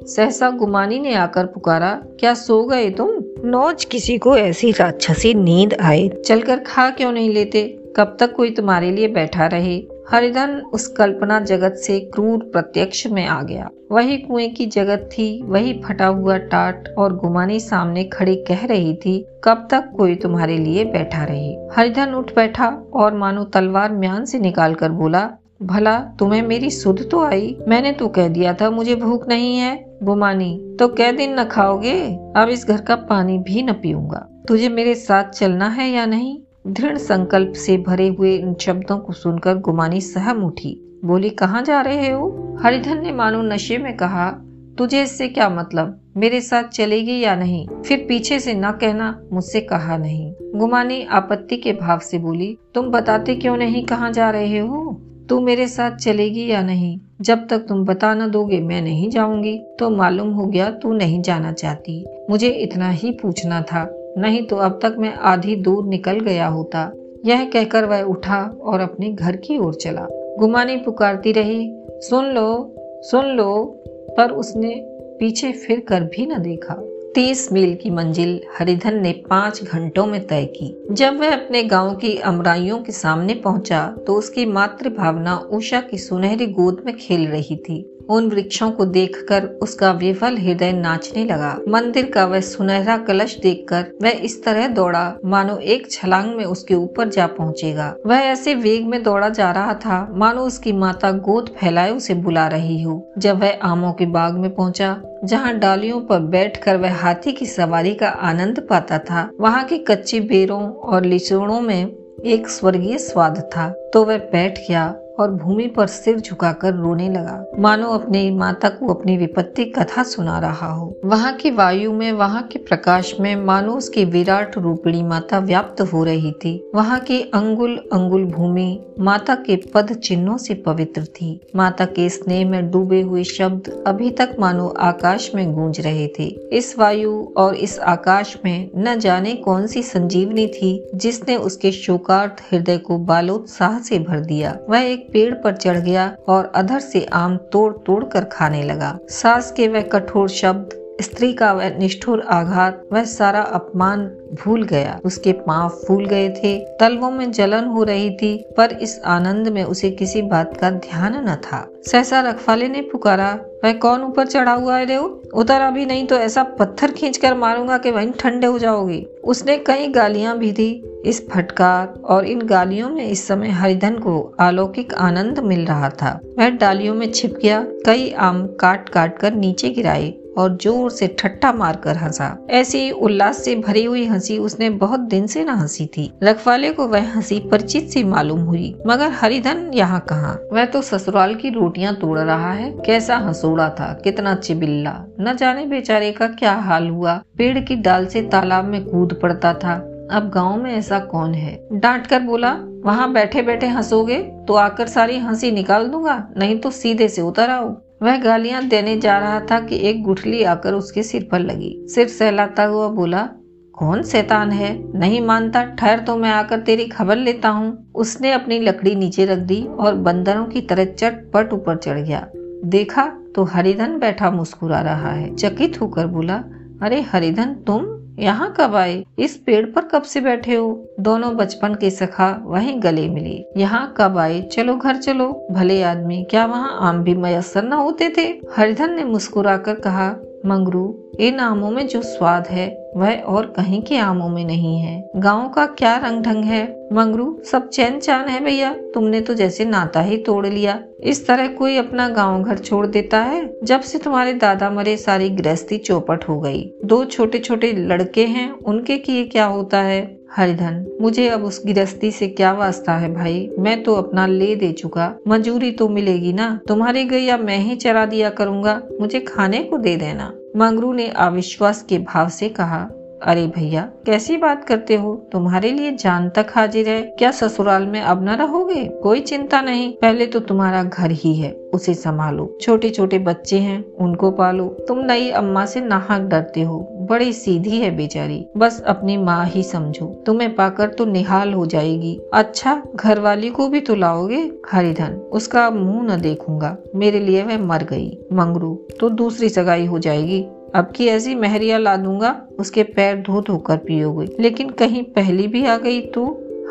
सहसा 0.05 0.49
गुमानी 0.49 0.99
ने 0.99 1.13
आकर 1.13 1.45
पुकारा 1.45 2.01
क्या 2.19 2.33
सो 2.33 2.63
गए 2.63 2.89
तुम? 2.89 3.23
नौज 3.49 3.85
किसी 3.85 4.17
को 4.17 4.37
ऐसी 4.37 4.71
राक्षसी 4.71 5.33
नींद 5.33 5.73
आए। 5.81 6.07
चलकर 6.25 6.59
खा 6.59 6.89
क्यों 6.89 7.11
नहीं 7.11 7.33
लेते? 7.33 7.77
कब 7.95 8.17
तक 8.19 8.33
कोई 8.33 8.51
तुम्हारे 8.51 8.91
लिए 8.91 9.07
बैठा 9.07 9.47
रहे? 9.47 9.83
हरिधन 10.09 10.61
उस 10.73 10.87
कल्पना 10.87 11.39
जगत 11.39 11.73
से 11.73 11.99
क्रूर 11.99 12.39
प्रत्यक्ष 12.39 13.07
में 13.07 13.25
आ 13.27 13.41
गया। 13.41 13.69
वही 13.91 14.17
कुएँ 14.17 14.49
की 14.49 14.65
जगत 14.65 15.09
थी 15.13 15.43
वही 15.43 15.81
फटा 15.85 16.07
हुआ 16.07 16.37
टाट 16.37 16.89
और 16.97 17.15
गुमानी 17.15 17.59
सामने 17.59 18.03
खड़ी 18.03 18.35
कह 18.35 18.65
रही 18.65 18.93
थी 18.95 19.25
कब 19.43 19.67
तक 19.71 19.91
कोई 19.97 20.15
तुम्हारे 20.15 20.57
लिए 20.57 20.85
बैठा 20.85 21.23
रहे? 21.23 21.55
हरिधन 21.75 22.13
उठ 22.13 22.35
बैठा 22.35 22.67
और 22.93 23.13
मानो 23.13 23.43
तलवार 23.43 23.91
म्यान 23.91 24.25
से 24.25 24.39
निकाल 24.39 24.75
कर 24.75 24.89
बोला 24.89 25.29
भला, 25.63 25.99
तुम्हें 25.99 26.41
मेरी 26.41 26.69
सुध 26.69 27.11
तो 27.11 27.23
आई? 27.23 27.57
मैंने 27.67 27.91
तो 27.91 28.07
कह 28.07 28.27
दिया 28.27 28.53
था, 28.53 28.69
मुझे 28.69 28.95
भूख 28.95 29.27
नहीं 29.27 29.57
है। 29.57 29.99
गुमानी 30.03 30.75
तो 30.79 30.87
कै 30.87 31.11
दिन 31.11 31.39
न 31.39 31.43
खाओगे? 31.43 32.19
अब 32.35 32.49
इस 32.49 32.67
घर 32.67 32.81
का 32.81 32.95
पानी 32.95 33.37
भी 33.37 33.63
न 33.63 33.73
पीऊँगा। 33.73 34.43
तुझे 34.47 34.69
मेरे 34.69 34.95
साथ 34.95 35.23
चलना 35.23 35.67
है 35.67 35.89
या 35.89 36.05
नहीं? 36.05 36.39
दृढ़ 36.67 36.97
संकल्प 36.97 37.53
से 37.53 37.77
भरे 37.77 38.07
हुए 38.07 38.35
इन 38.35 38.55
शब्दों 38.61 38.97
को 38.97 39.13
सुनकर 39.13 39.57
गुमानी 39.57 40.01
सहम 40.01 40.43
उठी। 40.43 40.99
बोली, 41.05 41.29
कहाँ 41.29 41.61
जा 41.61 41.81
रहे 41.81 42.11
हो? 42.11 42.57
हरिधन 42.61 43.01
ने 43.01 43.11
मानो 43.11 43.41
नशे 43.41 43.77
में 43.77 43.97
कहा, 43.97 44.31
तुझे 44.77 45.03
इससे 45.03 45.27
क्या 45.27 45.49
मतलब? 45.49 46.01
मेरे 46.17 46.41
साथ 46.41 46.63
चलेगी 46.63 47.19
या 47.19 47.35
नहीं? 47.35 47.67
फिर 47.67 48.05
पीछे 48.09 48.39
से 48.39 48.53
न 48.53 48.71
कहना, 48.71 49.21
मुझसे 49.33 49.61
कहा 49.61 49.97
नहीं। 49.97 50.33
गुमानी 50.55 51.03
आपत्ति 51.03 51.57
के 51.57 51.73
भाव 51.73 51.99
से 51.99 52.17
बोली, 52.17 52.57
तुम 52.75 52.87
बताते 52.87 53.35
क्यों 53.35 53.57
नहीं 53.57 53.85
कहाँ 53.85 54.11
जा 54.11 54.29
रहे 54.29 54.59
हो? 54.59 55.01
तू 55.31 55.39
मेरे 55.39 55.67
साथ 55.67 55.91
चलेगी 55.91 56.51
या 56.51 56.61
नहीं? 56.61 56.99
जब 57.21 57.47
तक 57.47 57.59
तुम 57.59 57.85
बता 57.85 58.13
न 58.13 58.31
दोगे 58.31 58.59
मैं 58.59 58.81
नहीं 58.81 59.09
जाऊँगी। 59.09 59.59
तो 59.79 59.89
मालूम 59.89 60.29
हो 60.29 60.45
गया 60.45 60.69
तू 60.71 60.93
नहीं 60.93 61.21
जाना 61.21 61.51
चाहती। 61.51 62.05
मुझे 62.29 62.49
इतना 62.49 62.89
ही 62.89 63.11
पूछना 63.11 63.61
था। 63.61 63.97
नहीं 64.17 64.43
तो 64.43 64.55
अब 64.55 64.79
तक 64.83 64.95
मैं 64.97 65.13
आधी 65.13 65.55
दूर 65.55 65.85
निकल 65.85 66.19
गया 66.19 66.47
होता। 66.47 66.91
यह 67.25 67.45
कहकर 67.45 67.85
वह 67.85 68.01
उठा 68.01 68.57
और 68.61 68.79
अपने 68.79 69.09
घर 69.09 69.35
की 69.35 69.57
ओर 69.57 69.73
चला। 69.73 70.07
गुमानी 70.11 70.77
पुकारती 70.77 71.31
रही, 71.31 71.73
सुन 71.89 72.25
लो 72.25 72.75
सुन 72.79 73.25
लो। 73.25 73.83
पर 73.87 74.31
उसने 74.31 74.75
पीछे 75.19 75.51
फिर 75.51 75.79
कर 75.79 76.03
भी 76.03 76.25
न 76.25 76.39
देखा। 76.39 76.73
तीस 77.15 77.51
मील 77.51 77.73
की 77.75 77.89
मंजिल 77.89 78.39
हरिधन 78.57 78.99
ने 79.01 79.11
पाँच 79.29 79.61
घंटों 79.63 80.05
में 80.05 80.27
तय 80.27 80.45
की। 80.45 80.67
जब 80.91 81.19
वह 81.19 81.33
अपने 81.33 81.63
गाँव 81.63 81.95
की 81.95 82.15
अमराइयों 82.17 82.77
के 82.79 82.91
सामने 82.91 83.33
पहुँचा 83.35 83.85
तो 84.07 84.15
उसकी 84.15 84.45
मातृभावना 84.45 85.35
उषा 85.51 85.81
की 85.81 85.97
सुनहरी 85.97 86.47
गोद 86.49 86.81
में 86.85 86.95
खेल 86.97 87.27
रही 87.27 87.55
थी। 87.55 87.79
उन 88.09 88.29
वृक्षों 88.29 88.69
को 88.71 88.85
देखकर 88.87 89.45
उसका 89.61 89.91
विफल 89.91 90.37
हृदय 90.37 90.71
नाचने 90.71 91.25
लगा। 91.25 91.55
मंदिर 91.67 92.05
का 92.05 92.25
वह 92.25 92.41
सुनहरा 92.41 92.97
कलश 92.97 93.37
देखकर 93.39 93.85
वह 94.01 94.09
इस 94.21 94.43
तरह 94.43 94.67
दौड़ा, 94.67 95.13
मानो 95.25 95.57
एक 95.57 95.89
छलांग 95.91 96.33
में 96.35 96.45
उसके 96.45 96.75
ऊपर 96.75 97.09
जा 97.09 97.27
पहुंचेगा। 97.29 97.93
वह 98.05 98.17
ऐसे 98.17 98.55
वेग 98.55 98.87
में 98.87 99.01
दौड़ा 99.03 99.29
जा 99.29 99.51
रहा 99.51 99.73
था, 99.75 100.07
मानो 100.13 100.41
उसकी 100.41 100.71
माता 100.71 101.11
गोद 101.11 101.49
फैलाए 101.59 101.91
उसे 101.91 102.13
बुला 102.15 102.47
रही 102.47 102.81
हो। 102.81 103.01
जब 103.17 103.39
वह 103.39 103.59
आमों 103.63 103.93
के 103.93 104.05
बाग 104.07 104.37
में 104.37 104.53
पहुँचा, 104.55 105.01
जहाँ 105.23 105.53
डालियों 105.53 105.99
पर 106.01 106.19
बैठकर 106.19 106.77
वह 106.77 106.95
हाथी 106.95 107.31
की 107.31 107.45
सवारी 107.45 107.93
का 107.93 108.07
आनंद 108.07 108.59
पाता 108.69 108.97
था, 108.99 109.29
वहाँ 109.39 109.63
के 109.63 109.77
कच्चे 109.77 110.19
बेरों 110.21 110.61
और 110.61 111.05
लिचड़ों 111.05 111.61
में 111.61 111.91
एक 112.25 112.47
स्वर्गीय 112.47 112.97
स्वाद 112.97 113.39
था 113.55 113.69
तो 113.93 114.03
वह 114.05 114.17
बैठ 114.31 114.59
गया। 114.59 114.87
और 115.21 115.31
भूमि 115.31 115.67
पर 115.67 115.87
सिर 115.87 116.19
झुकाकर 116.19 116.73
रोने 116.73 117.09
लगा। 117.09 117.45
मानो 117.59 117.87
अपने 117.87 118.29
माता 118.31 118.69
को 118.69 118.93
अपनी 118.93 119.17
विपत्ति 119.17 119.65
कथा 119.65 120.03
सुना 120.03 120.39
रहा 120.39 120.71
हो। 120.73 120.99
वहाँ 121.05 121.33
की 121.33 121.51
वायु 121.51 121.91
में, 121.93 122.11
वहाँ 122.11 122.43
के 122.43 122.59
प्रकाश 122.59 123.13
में, 123.19 123.35
मानो 123.35 123.73
उसकी 123.73 124.05
विराट 124.05 124.57
रूपिणी 124.57 125.01
माता 125.03 125.39
व्याप्त 125.39 125.81
हो 125.81 126.03
रही 126.03 126.31
थी। 126.31 126.53
वहाँ 126.75 126.99
की 126.99 127.21
अंगुल 127.21 127.77
अंगुल 127.93 128.25
भूमि 128.25 128.69
माता 128.99 129.35
के 129.35 129.55
पद 129.73 129.93
चिन्हों 129.93 130.37
से 130.37 130.53
पवित्र 130.53 131.03
थी। 131.05 131.29
माता 131.55 131.85
के 131.85 132.09
स्नेह 132.09 132.49
में 132.49 132.69
डूबे 132.71 133.01
हुए 133.01 133.23
शब्द 133.23 133.83
अभी 133.87 134.09
तक 134.11 134.35
मानो 134.39 134.67
आकाश 134.67 135.31
में 135.35 135.53
गूंज 135.53 135.79
रहे 135.79 136.07
थे। 136.19 136.23
इस 136.53 136.77
वायु 136.79 137.13
और 137.37 137.55
इस 137.55 137.79
आकाश 137.79 138.37
में 138.45 138.69
न 138.77 138.99
जाने 138.99 139.33
कौन 139.35 139.67
सी 139.67 139.83
संजीवनी 139.83 140.47
थी 140.47 140.71
जिसने 140.95 141.35
उसके 141.35 141.71
शोकार्थ 141.71 142.41
हृदय 142.51 142.77
को 142.77 142.97
बालोत्साह 142.97 143.79
से 143.79 143.99
भर 143.99 144.19
दिया। 144.19 144.57
वह 144.69 144.79
एक 144.79 145.10
पेड़ 145.13 145.33
पर 145.33 145.55
चढ़ 145.55 145.77
गया 145.77 146.15
और 146.27 146.51
अधर 146.55 146.79
से 146.79 147.05
आम 147.13 147.37
तोड़ 147.51 147.73
तोड़ 147.85 148.03
कर 148.03 148.25
खाने 148.25 148.63
लगा। 148.63 148.97
सास 149.09 149.51
के 149.51 149.67
वह 149.67 149.81
कठोर 149.81 150.29
शब्द 150.29 150.80
स्त्री 151.01 151.33
का 151.33 151.51
वह 151.53 151.77
निष्ठुर 151.77 152.21
आघात, 152.21 152.83
वह 152.93 153.03
सारा 153.03 153.41
अपमान 153.41 154.05
भूल 154.33 154.63
गया। 154.63 154.99
उसके 155.05 155.31
पाँव 155.31 155.69
फूल 155.69 156.05
गए 156.05 156.29
थे, 156.29 156.59
तलवों 156.79 157.11
में 157.11 157.31
जलन 157.31 157.65
हो 157.65 157.83
रही 157.83 158.09
थी, 158.09 158.45
पर 158.57 158.71
इस 158.71 159.01
आनंद 159.05 159.47
में 159.47 159.63
उसे 159.63 159.91
किसी 159.91 160.21
बात 160.21 160.57
का 160.57 160.69
ध्यान 160.69 161.29
न 161.29 161.35
था। 161.35 161.67
सहसा 161.91 162.21
रखवाले 162.21 162.67
ने 162.67 162.81
पुकारा, 162.81 163.39
वह 163.63 163.73
कौन 163.73 164.03
ऊपर 164.03 164.27
चढ़ा 164.27 164.53
हुआ 164.53 164.77
है 164.77 164.85
रेव 164.85 165.17
उतर 165.33 165.61
अभी 165.61 165.85
नहीं 165.85 166.05
तो 166.07 166.15
ऐसा 166.15 166.43
पत्थर 166.43 166.91
खींच 166.91 167.17
कर 167.17 167.33
मारूँगा 167.33 167.77
कि 167.77 167.91
वहीं 167.91 168.11
ठंडे 168.11 168.47
हो 168.47 168.59
जाओगी। 168.59 169.05
उसने 169.23 169.57
कई 169.57 169.87
गालियाँ 169.87 170.37
भी 170.37 170.51
दी। 170.51 170.83
इस 171.05 171.29
फटकार 171.29 171.87
और 172.05 172.25
इन 172.25 172.41
गालियों 172.41 172.89
में 172.89 173.07
इस 173.07 173.27
समय 173.27 173.49
हरिधन 173.49 173.97
को 173.97 174.35
अलौकिक 174.39 174.93
आनंद 174.93 175.39
मिल 175.39 175.65
रहा 175.65 175.89
था। 175.89 176.19
वह 176.39 176.49
डालियों 176.49 176.95
में 176.95 177.11
छिप 177.11 177.33
गया, 177.43 177.65
कई 177.85 178.11
आम 178.11 178.47
काट 178.47 178.89
काट 178.89 179.19
कर 179.19 179.33
नीचे 179.33 179.69
गिराए। 179.69 180.13
और 180.37 180.57
ज़ोर 180.61 180.89
से 180.91 181.07
ठट्टा 181.19 181.51
मारकर 181.53 181.97
हंसा। 181.97 182.47
ऐसी 182.49 182.91
उल्लास 182.91 183.43
से 183.45 183.55
भरी 183.55 183.83
हुई 183.83 184.05
हँसी 184.05 184.37
उसने 184.37 184.69
बहुत 184.69 184.99
दिन 184.99 185.27
से 185.27 185.43
न 185.43 185.49
हँसी 185.49 185.85
थी। 185.85 186.11
रखवाले 186.23 186.71
को 186.71 186.87
वह 186.87 187.11
हँसी 187.13 187.39
परिचित 187.51 187.89
सी 187.89 188.03
मालूम 188.03 188.39
हुई, 188.39 188.75
मगर 188.87 189.11
हरिधन 189.11 189.71
यहाँ 189.73 189.99
कहा? 189.99 190.37
वह 190.53 190.65
तो 190.65 190.81
ससुराल 190.81 191.35
की 191.35 191.49
रोटियाँ 191.49 191.95
तोड़ 191.95 192.17
रहा 192.19 192.51
है। 192.51 192.71
कैसा 192.85 193.17
हंसोड़ा 193.17 193.69
था, 193.69 193.93
कितना 194.03 194.35
चिबिल्ला। 194.35 194.95
न 195.19 195.35
जाने 195.35 195.65
बेचारे 195.65 196.11
का 196.11 196.27
क्या 196.27 196.53
हाल 196.53 196.89
हुआ। 196.89 197.21
पेड़ 197.37 197.59
की 197.59 197.75
डाल 197.75 198.05
से 198.05 198.21
तालाब 198.21 198.65
में 198.65 198.83
कूद 198.85 199.19
पड़ता 199.21 199.53
था। 199.53 199.75
अब 200.11 200.29
गाँव 200.29 200.57
में 200.57 200.73
ऐसा 200.73 200.99
कौन 200.99 201.33
है? 201.33 201.67
डांट 201.73 202.07
कर 202.07 202.19
बोला, 202.19 202.51
वहाँ 202.85 203.11
बैठे 203.13 203.41
बैठे 203.41 203.67
हंसोगे? 203.67 204.17
तो 204.47 204.53
आकर 204.53 204.87
सारी 204.87 205.17
हँसी 205.17 205.51
निकाल 205.51 205.87
दूँगा, 205.87 206.27
नहीं 206.37 206.59
तो 206.59 206.71
सीधे 206.71 207.07
से 207.07 207.21
उतर 207.21 207.49
आओ। 207.49 207.69
वह 208.03 208.17
गालियाँ 208.17 208.63
देने 208.63 208.97
जा 208.97 209.17
रहा 209.19 209.39
था 209.39 209.59
कि 209.59 209.77
एक 209.77 210.03
गुठली 210.03 210.43
आकर 210.43 210.73
उसके 210.73 211.03
सिर 211.03 211.29
पर 211.31 211.39
लगी। 211.39 211.87
सिर 211.87 212.07
सहलाता 212.07 212.63
हुआ 212.63 212.87
बोला, 212.87 213.29
कौन 213.73 214.03
शैतान 214.03 214.51
है? 214.51 214.99
नहीं 214.99 215.21
मानता? 215.21 215.63
ठहर 215.63 215.99
तो 215.99 216.17
मैं 216.17 216.29
आकर 216.29 216.59
तेरी 216.59 216.85
खबर 216.85 217.15
लेता 217.15 217.49
हूँ। 217.49 217.91
उसने 217.95 218.31
अपनी 218.31 218.59
लकड़ी 218.59 218.95
नीचे 218.95 219.25
रख 219.25 219.37
दी 219.37 219.63
और 219.79 219.95
बंदरों 219.95 220.45
की 220.45 220.61
तरह 220.61 220.85
चटपट 220.85 221.53
ऊपर 221.53 221.75
चढ़ 221.75 221.99
गया। 221.99 222.27
देखा 222.65 223.05
तो 223.35 223.43
हरिधन 223.43 223.99
बैठा 223.99 224.31
मुस्कुरा 224.31 224.81
रहा 224.81 225.11
है। 225.11 225.35
चकित 225.35 225.81
होकर 225.81 226.07
बोला, 226.07 226.43
अरे 226.81 227.01
हरिधन, 227.01 227.55
तुम 227.67 228.00
यहाँ 228.19 228.53
कब 228.57 228.75
आए 228.75 229.05
इस 229.19 229.37
पेड़ 229.37 229.65
पर 229.65 229.81
कब 229.81 230.01
से 230.01 230.21
बैठे 230.21 230.55
हो? 230.55 230.87
दोनों 230.99 231.35
बचपन 231.35 231.75
के 231.75 231.89
सखा 231.89 232.41
वहीं 232.45 232.81
गले 232.83 233.09
मिले। 233.09 233.45
यहाँ 233.57 233.93
कब 233.97 234.17
आए 234.17 234.41
चलो 234.41 234.75
घर 234.75 234.97
चलो। 234.97 235.47
भले 235.51 235.83
आदमी, 235.83 236.23
क्या 236.29 236.45
वहाँ 236.45 236.77
आम 236.81 237.03
भी 237.03 237.13
मयसर 237.13 237.63
न 237.63 237.73
होते 237.73 238.13
थे? 238.17 238.41
हरिधन 238.55 238.93
ने 238.93 239.03
मुस्कुराकर 239.03 239.73
कहा 239.73 240.15
मंगरू, 240.45 241.03
इन 241.19 241.39
आमों 241.39 241.71
में 241.71 241.87
जो 241.87 242.01
स्वाद 242.01 242.47
है, 242.47 242.91
वह 242.97 243.19
और 243.19 243.45
कहीं 243.45 243.81
के 243.81 243.97
आमों 243.97 244.29
में 244.29 244.45
नहीं 244.45 244.79
है। 244.79 245.09
गाँव 245.15 245.49
का 245.49 245.65
क्या 245.65 245.97
रंग 245.97 246.23
ढंग 246.23 246.43
है? 246.43 246.89
मंगरू, 246.93 247.41
सब 247.51 247.69
चैन 247.69 247.99
चान 247.99 248.27
है 248.27 248.43
भैया। 248.43 248.73
तुमने 248.73 249.21
तो 249.21 249.33
जैसे 249.33 249.65
नाता 249.65 250.01
ही 250.01 250.17
तोड़ 250.17 250.47
लिया। 250.47 250.83
इस 251.03 251.27
तरह 251.27 251.47
कोई 251.47 251.77
अपना 251.77 252.09
गाँव 252.09 252.43
घर 252.43 252.57
छोड़ 252.57 252.87
देता 252.87 253.19
है? 253.19 253.53
जब 253.63 253.81
से 253.81 253.99
तुम्हारे 253.99 254.33
दादा 254.33 254.69
मरे, 254.69 254.97
सारी 254.97 255.29
गृहस्थी 255.29 255.77
चौपट 255.77 256.29
हो 256.29 256.39
गई। 256.39 256.73
दो 256.85 257.05
छोटे 257.05 257.39
छोटे 257.39 257.71
लड़के 257.71 258.25
हैं, 258.25 258.51
उनके 258.51 258.97
किए 258.97 259.25
क्या 259.25 259.45
होता 259.45 259.81
है? 259.81 260.20
हरिधन, 260.35 260.97
मुझे 261.01 261.29
अब 261.29 261.43
उस 261.43 261.65
गिरस्ती 261.65 262.11
से 262.11 262.27
क्या 262.27 262.53
वास्ता 262.53 262.93
है 262.93 263.13
भाई? 263.13 263.49
मैं 263.59 263.83
तो 263.83 263.95
अपना 263.95 264.27
ले 264.27 264.55
दे 264.55 264.71
चुका। 264.71 265.13
मजूरी 265.27 265.71
तो 265.71 265.89
मिलेगी 265.89 266.33
ना? 266.33 266.59
तुम्हारी 266.67 267.03
गैया 267.03 267.37
मैं 267.37 267.57
ही 267.57 267.75
चरा 267.75 268.05
दिया 268.05 268.29
करूँगा। 268.29 268.81
मुझे 269.01 269.19
खाने 269.19 269.63
को 269.63 269.77
दे 269.77 269.95
देना। 269.95 270.33
मंगरू 270.57 270.93
ने 270.93 271.07
अविश्वास 271.07 271.83
के 271.83 271.99
भाव 271.99 272.29
से 272.29 272.49
कहा। 272.49 272.89
अरे 273.23 273.47
भैया, 273.47 273.81
कैसी 274.05 274.37
बात 274.37 274.63
करते 274.63 274.95
हो? 274.95 275.29
तुम्हारे 275.31 275.71
लिए 275.71 275.91
जान 275.91 276.29
तक 276.29 276.47
हाजिर 276.55 276.89
है। 276.89 277.01
क्या 277.01 277.31
ससुराल 277.31 277.85
में 277.85 278.01
अब 278.01 278.23
न 278.23 278.29
रहोगे? 278.29 278.85
कोई 278.85 279.19
चिंता 279.19 279.61
नहीं। 279.61 279.93
पहले 279.93 280.25
तो 280.25 280.39
तुम्हारा 280.39 280.83
घर 280.83 281.11
ही 281.11 281.35
है, 281.35 281.51
उसे 281.51 281.93
संभालो। 281.93 282.57
छोटे 282.61 282.89
छोटे 282.89 283.19
बच्चे 283.19 283.57
हैं, 283.57 283.93
उनको 283.93 284.31
पालो। 284.31 284.65
तुम 284.87 284.99
नई 284.99 285.29
अम्मा 285.29 285.65
से 285.65 285.81
नाहक 285.81 286.21
डरते 286.21 286.61
हो। 286.61 286.87
बड़ी 287.09 287.33
सीधी 287.33 287.77
है 287.77 287.95
बेचारी। 287.95 288.45
बस 288.57 288.81
अपनी 288.81 289.17
माँ 289.17 289.45
ही 289.45 289.63
समझो। 289.63 290.23
तुम्हें 290.25 290.55
पाकर 290.55 290.89
तो 290.89 291.05
निहाल 291.05 291.53
हो 291.53 291.65
जाएगी। 291.65 292.19
अच्छा 292.33 292.83
घर 292.95 293.19
वाली 293.19 293.49
को 293.49 293.67
भी 293.67 293.79
तो 293.79 293.95
लाओगे? 293.95 294.51
हरिधन, 294.71 295.13
उसका 295.31 295.69
मुँह 295.69 296.03
न 296.03 296.21
देखूँगा। 296.21 296.77
मेरे 296.95 297.19
लिए 297.19 297.43
वह 297.43 297.57
मर 297.57 297.83
गई। 297.83 298.17
मंगरू 298.33 298.87
तो 298.99 299.09
दूसरी 299.09 299.49
सगाई 299.49 299.85
हो 299.85 299.99
जाएगी। 299.99 300.45
अब 300.75 300.91
की 300.95 301.07
ऐसी 301.07 301.33
महरिया 301.35 301.77
ला 301.77 301.95
दूँगा 301.97 302.35
उसके 302.59 302.83
पैर 302.85 303.21
धो 303.21 303.41
धोकर 303.41 303.77
पियोगे 303.77 304.27
लेकिन 304.39 304.69
कहीं 304.69 305.03
पहली 305.13 305.47
भी 305.47 305.65
आ 305.65 305.77
गई 305.77 306.01
तो 306.07 306.25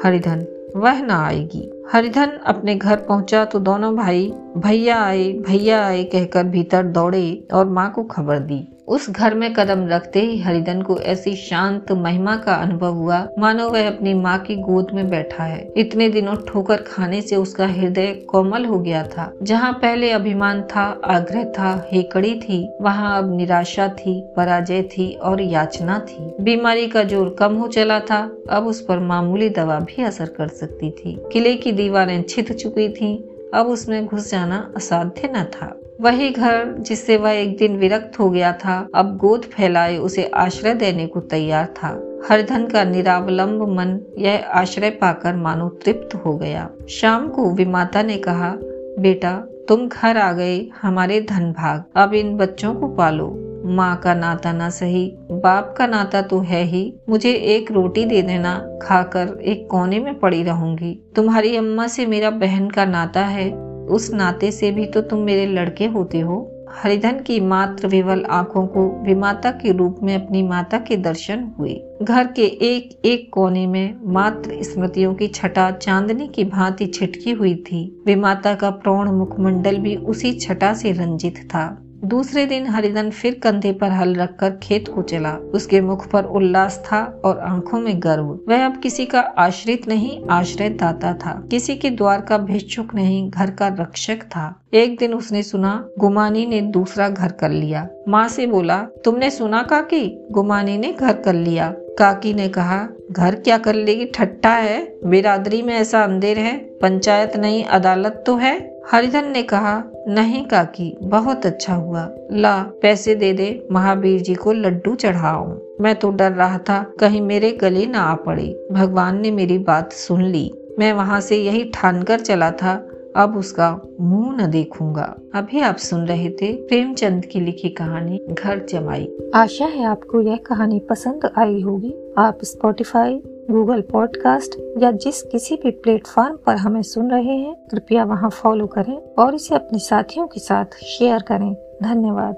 हरिधन, 0.04 0.44
वह 0.76 1.02
ना 1.02 1.16
आएगी। 1.26 1.68
हरिधन 1.92 2.30
अपने 2.46 2.74
घर 2.74 2.96
पहुँचा 2.98 3.44
तो 3.44 3.58
दोनों 3.58 3.94
भाई, 3.96 4.26
भैया 4.56 5.00
आए 5.02 5.32
भैया 5.40 5.84
आए, 5.86 6.04
कहकर 6.04 6.44
भीतर 6.44 6.82
दौड़े 6.82 7.48
और 7.52 7.68
माँ 7.68 7.90
को 7.92 8.04
खबर 8.04 8.38
दी। 8.38 8.66
उस 8.90 9.10
घर 9.10 9.34
में 9.34 9.52
कदम 9.52 9.86
रखते 9.88 10.20
ही 10.20 10.38
हरिधन 10.38 10.82
को 10.82 10.98
ऐसी 10.98 11.34
शांत 11.36 11.92
महिमा 11.92 12.36
का 12.36 12.54
अनुभव 12.54 12.94
हुआ। 12.94 13.28
मानो 13.38 13.68
वह 13.68 13.86
अपनी 13.86 14.14
माँ 14.14 14.38
की 14.38 14.56
गोद 14.56 14.90
में 14.94 15.10
बैठा 15.10 15.44
है। 15.44 15.68
इतने 15.76 16.08
दिनों 16.08 16.34
ठोकर 16.48 16.76
खाने 16.76 17.20
से 17.22 17.36
उसका 17.36 17.66
हृदय 17.66 18.12
कोमल 18.12 18.64
हो 18.64 18.78
गया 18.78 19.02
था। 19.02 19.32
जहाँ 19.42 19.72
पहले 19.72 20.10
अभिमान 20.10 20.62
था, 20.62 21.00
आग्रह 21.04 21.44
था, 21.44 21.88
हेकड़ी 21.92 22.34
थी, 22.40 22.72
वहाँ 22.80 23.18
अब 23.18 23.36
निराशा 23.36 23.88
थी, 23.88 24.20
पराजय 24.36 24.82
थी 24.82 25.12
और 25.14 25.40
याचना 25.40 25.98
थी। 25.98 26.34
बीमारी 26.40 26.86
का 26.86 27.02
ज़ोर 27.02 27.36
कम 27.38 27.54
हो 27.54 27.68
चला 27.68 28.00
था, 28.00 28.30
अब 28.50 28.66
उस 28.66 28.80
पर 28.80 28.98
मामूली 28.98 29.48
दवा 29.48 29.78
भी 29.80 30.02
असर 30.02 30.26
कर 30.26 30.48
सकती 30.48 30.90
थी। 30.90 31.18
किले 31.32 31.54
की 31.54 31.72
दीवारें 31.72 32.22
छित 32.22 32.52
चुकी 32.52 32.88
थी, 32.88 33.36
अब 33.54 33.66
उसमें 33.66 34.06
घुस 34.06 34.30
जाना 34.30 34.72
असाध्य 34.76 35.32
न 35.36 35.44
था। 35.44 35.79
वही 36.00 36.30
घर 36.30 36.76
जिससे 36.78 37.16
वह 37.16 37.30
एक 37.30 37.56
दिन 37.56 37.76
विरक्त 37.76 38.18
हो 38.18 38.30
गया 38.30 38.52
था, 38.52 38.88
अब 38.94 39.16
गोद 39.16 39.42
फैलाए 39.42 39.96
उसे 39.96 40.24
आश्रय 40.24 40.74
देने 40.74 41.06
को 41.06 41.20
तैयार 41.20 41.66
था। 41.66 42.20
हरधन 42.28 42.66
का 42.66 42.84
निरावलंब 42.84 43.62
मन 43.62 44.00
यह 44.18 44.46
आश्रय 44.54 44.90
पाकर 44.90 45.36
मानो 45.36 45.68
तृप्त 45.68 46.14
हो 46.14 46.36
गया। 46.36 46.70
शाम 46.88 47.28
को 47.28 47.50
विमाता 47.50 48.02
ने 48.02 48.16
कहा, 48.16 48.56
बेटा, 48.98 49.44
तुम 49.68 49.88
घर 49.88 50.16
आ 50.16 50.32
गए, 50.32 50.68
हमारे 50.82 51.20
धन 51.20 51.52
भाग। 51.52 51.84
अब 51.96 52.14
इन 52.14 52.36
बच्चों 52.36 52.74
को 52.74 52.88
पालो। 52.88 53.46
माँ 53.64 53.96
का 53.96 54.14
नाता 54.14 54.52
ना 54.52 54.70
सही, 54.70 55.14
बाप 55.16 55.74
का 55.78 55.86
नाता 55.86 56.22
तो 56.22 56.40
है 56.40 56.62
ही। 56.64 56.94
मुझे 57.08 57.32
एक 57.32 57.72
रोटी 57.72 58.04
दे 58.04 58.22
देना, 58.22 58.78
खाकर 58.82 59.40
एक 59.42 59.68
कोने 59.70 59.98
में 59.98 60.18
पड़ी 60.18 60.42
रहूँगी। 60.42 61.02
तुम्हारी 61.16 61.56
अम्मा 61.56 61.86
से 61.86 62.06
मेरा 62.06 62.30
बहन 62.30 62.70
का 62.70 62.84
नाता 62.84 63.20
है। 63.20 63.69
उस 63.88 64.10
नाते 64.14 64.50
से 64.52 64.70
भी 64.70 64.86
तो 64.86 65.00
तुम 65.00 65.18
मेरे 65.18 65.46
लड़के 65.46 65.86
होते 65.86 66.20
हो। 66.20 66.46
हरिधन 66.72 67.18
की 67.18 67.40
मात्र 67.40 67.86
विवल 67.86 68.24
आँखों 68.24 68.66
को 68.66 68.86
विमाता 69.02 69.50
के 69.50 69.72
रूप 69.72 69.98
में 70.02 70.14
अपनी 70.14 70.42
माता 70.42 70.78
के 70.78 70.96
दर्शन 70.96 71.42
हुए। 71.58 71.74
घर 72.02 72.26
के 72.26 72.42
एक 72.42 73.06
एक 73.06 73.28
कोने 73.32 73.66
में 73.66 73.94
मात्र 74.04 74.62
स्मृतियों 74.62 75.14
की 75.14 75.28
छटा 75.28 75.70
चांदनी 75.70 76.28
की 76.28 76.44
भांति 76.44 76.86
छिटकी 76.86 77.30
हुई 77.30 77.54
थी। 77.54 78.02
विमाता 78.06 78.54
का 78.54 78.70
प्रौण 78.70 79.10
मुखमंडल 79.10 79.76
भी 79.76 79.96
उसी 79.96 80.32
छटा 80.32 80.74
से 80.74 80.92
रंजित 80.92 81.38
था। 81.44 81.66
दूसरे 82.04 82.46
दिन 82.46 82.66
हरिदन 82.66 83.10
फिर 83.10 83.40
कंधे 83.42 83.72
पर 83.72 83.90
हल 83.90 84.14
रखकर 84.14 84.50
खेत 84.50 84.88
को 84.88 85.02
चला 85.02 85.32
उसके 85.32 85.80
मुख 85.80 86.10
पर 86.10 86.24
उल्लास 86.24 86.82
था 86.86 87.20
और 87.24 87.38
आँखों 87.38 87.80
में 87.80 88.02
गर्व। 88.02 88.38
वह 88.48 88.66
अब 88.66 88.80
किसी 88.80 89.06
का 89.06 89.20
आश्रित 89.20 89.88
नहीं 89.88 90.26
आश्रय 90.30 90.68
दाता 90.68 91.12
था। 91.12 91.48
किसी 91.50 91.76
के 91.76 91.90
द्वार 91.90 92.20
का 92.20 92.38
भिक्षुक 92.38 92.94
नहीं, 92.94 93.30
घर 93.30 93.50
का 93.50 93.68
रक्षक 93.68 94.22
था। 94.22 94.62
एक 94.72 94.98
दिन 94.98 95.14
उसने 95.14 95.42
सुना, 95.42 95.88
गुमानी 95.98 96.46
ने 96.46 96.60
दूसरा 96.60 97.08
घर 97.08 97.32
कर 97.32 97.50
लिया। 97.50 97.88
माँ 98.08 98.28
से 98.28 98.46
बोला, 98.46 98.78
तुमने 99.04 99.30
सुना 99.30 99.62
का 99.62 99.80
की 99.80 100.28
गुमानी 100.30 100.78
ने 100.78 100.92
घर 100.92 101.12
कर 101.12 101.34
लिया। 101.34 101.74
काकी 102.00 102.34
ने 102.34 102.48
कहा, 102.48 102.88
घर 103.12 103.34
क्या 103.34 103.58
कर 103.58 103.74
लेगी? 103.74 104.04
ठट्टा 104.04 104.50
है। 104.50 104.96
बिरादरी 105.04 105.62
में 105.62 105.74
ऐसा 105.74 106.02
अंधेर 106.02 106.38
है। 106.38 106.56
पंचायत 106.56 107.36
नहीं, 107.36 107.64
अदालत 107.64 108.24
तो 108.26 108.36
है। 108.36 108.80
हरिधन 108.90 109.24
ने 109.24 109.42
कहा, 109.42 109.84
नहीं 110.08 110.44
काकी, 110.44 110.96
बहुत 111.02 111.46
अच्छा 111.46 111.74
हुआ। 111.74 112.10
ला, 112.32 112.62
पैसे 112.82 113.14
दे 113.14 113.32
दे, 113.32 113.66
महावीर 113.72 114.20
जी 114.20 114.34
को 114.34 114.52
लड्डू 114.52 114.94
चढ़ाओ 114.94 115.58
मैं 115.80 115.94
तो 115.94 116.10
डर 116.10 116.32
रहा 116.32 116.58
था, 116.58 116.92
कहीं 117.00 117.20
मेरे 117.20 117.52
गले 117.52 117.86
न 117.86 117.94
आ 117.94 118.14
पड़े। 118.14 118.68
भगवान 118.72 119.20
ने 119.20 119.30
मेरी 119.30 119.58
बात 119.58 119.92
सुन 119.92 120.22
ली। 120.22 120.50
मैं 120.78 120.92
वहाँ 120.92 121.20
से 121.20 121.36
यही 121.36 121.70
ठान 121.74 122.02
कर 122.02 122.20
चला 122.20 122.50
था। 122.50 122.88
अब 123.16 123.36
उसका 123.36 123.80
मुँह 124.00 124.42
न 124.42 124.50
देखूँगा। 124.50 125.16
अभी 125.34 125.60
आप 125.60 125.76
सुन 125.76 126.00
रहे 126.00 126.30
थे 126.30 126.52
प्रेमचंद 126.52 127.24
की 127.24 127.40
लिखी 127.40 127.68
कहानी 127.68 128.20
घर 128.32 128.66
जमाई। 128.68 129.16
आशा 129.34 129.64
है 129.64 129.84
आपको 129.84 130.20
यह 130.20 130.36
कहानी 130.36 130.78
पसंद 130.78 131.30
आई 131.38 131.60
होगी। 131.60 131.94
आप 132.18 132.38
स्पॉटिफाई 132.44 133.22
गूगल 133.50 133.80
पॉडकास्ट 133.80 134.74
या 134.82 134.90
जिस 134.90 135.22
किसी 135.22 135.56
भी 135.56 135.70
प्लेटफॉर्म 135.70 136.36
पर 136.36 136.56
हमें 136.56 136.82
सुन 136.82 137.10
रहे 137.10 137.36
हैं, 137.36 137.54
कृपया 137.70 138.04
वहाँ 138.04 138.30
फॉलो 138.30 138.66
करें 138.66 139.14
और 139.18 139.34
इसे 139.34 139.54
अपने 139.54 139.78
साथियों 139.78 140.26
के 140.26 140.40
साथ 140.40 140.78
शेयर 140.84 141.18
करें। 141.18 141.54
धन्यवाद। 141.82 142.34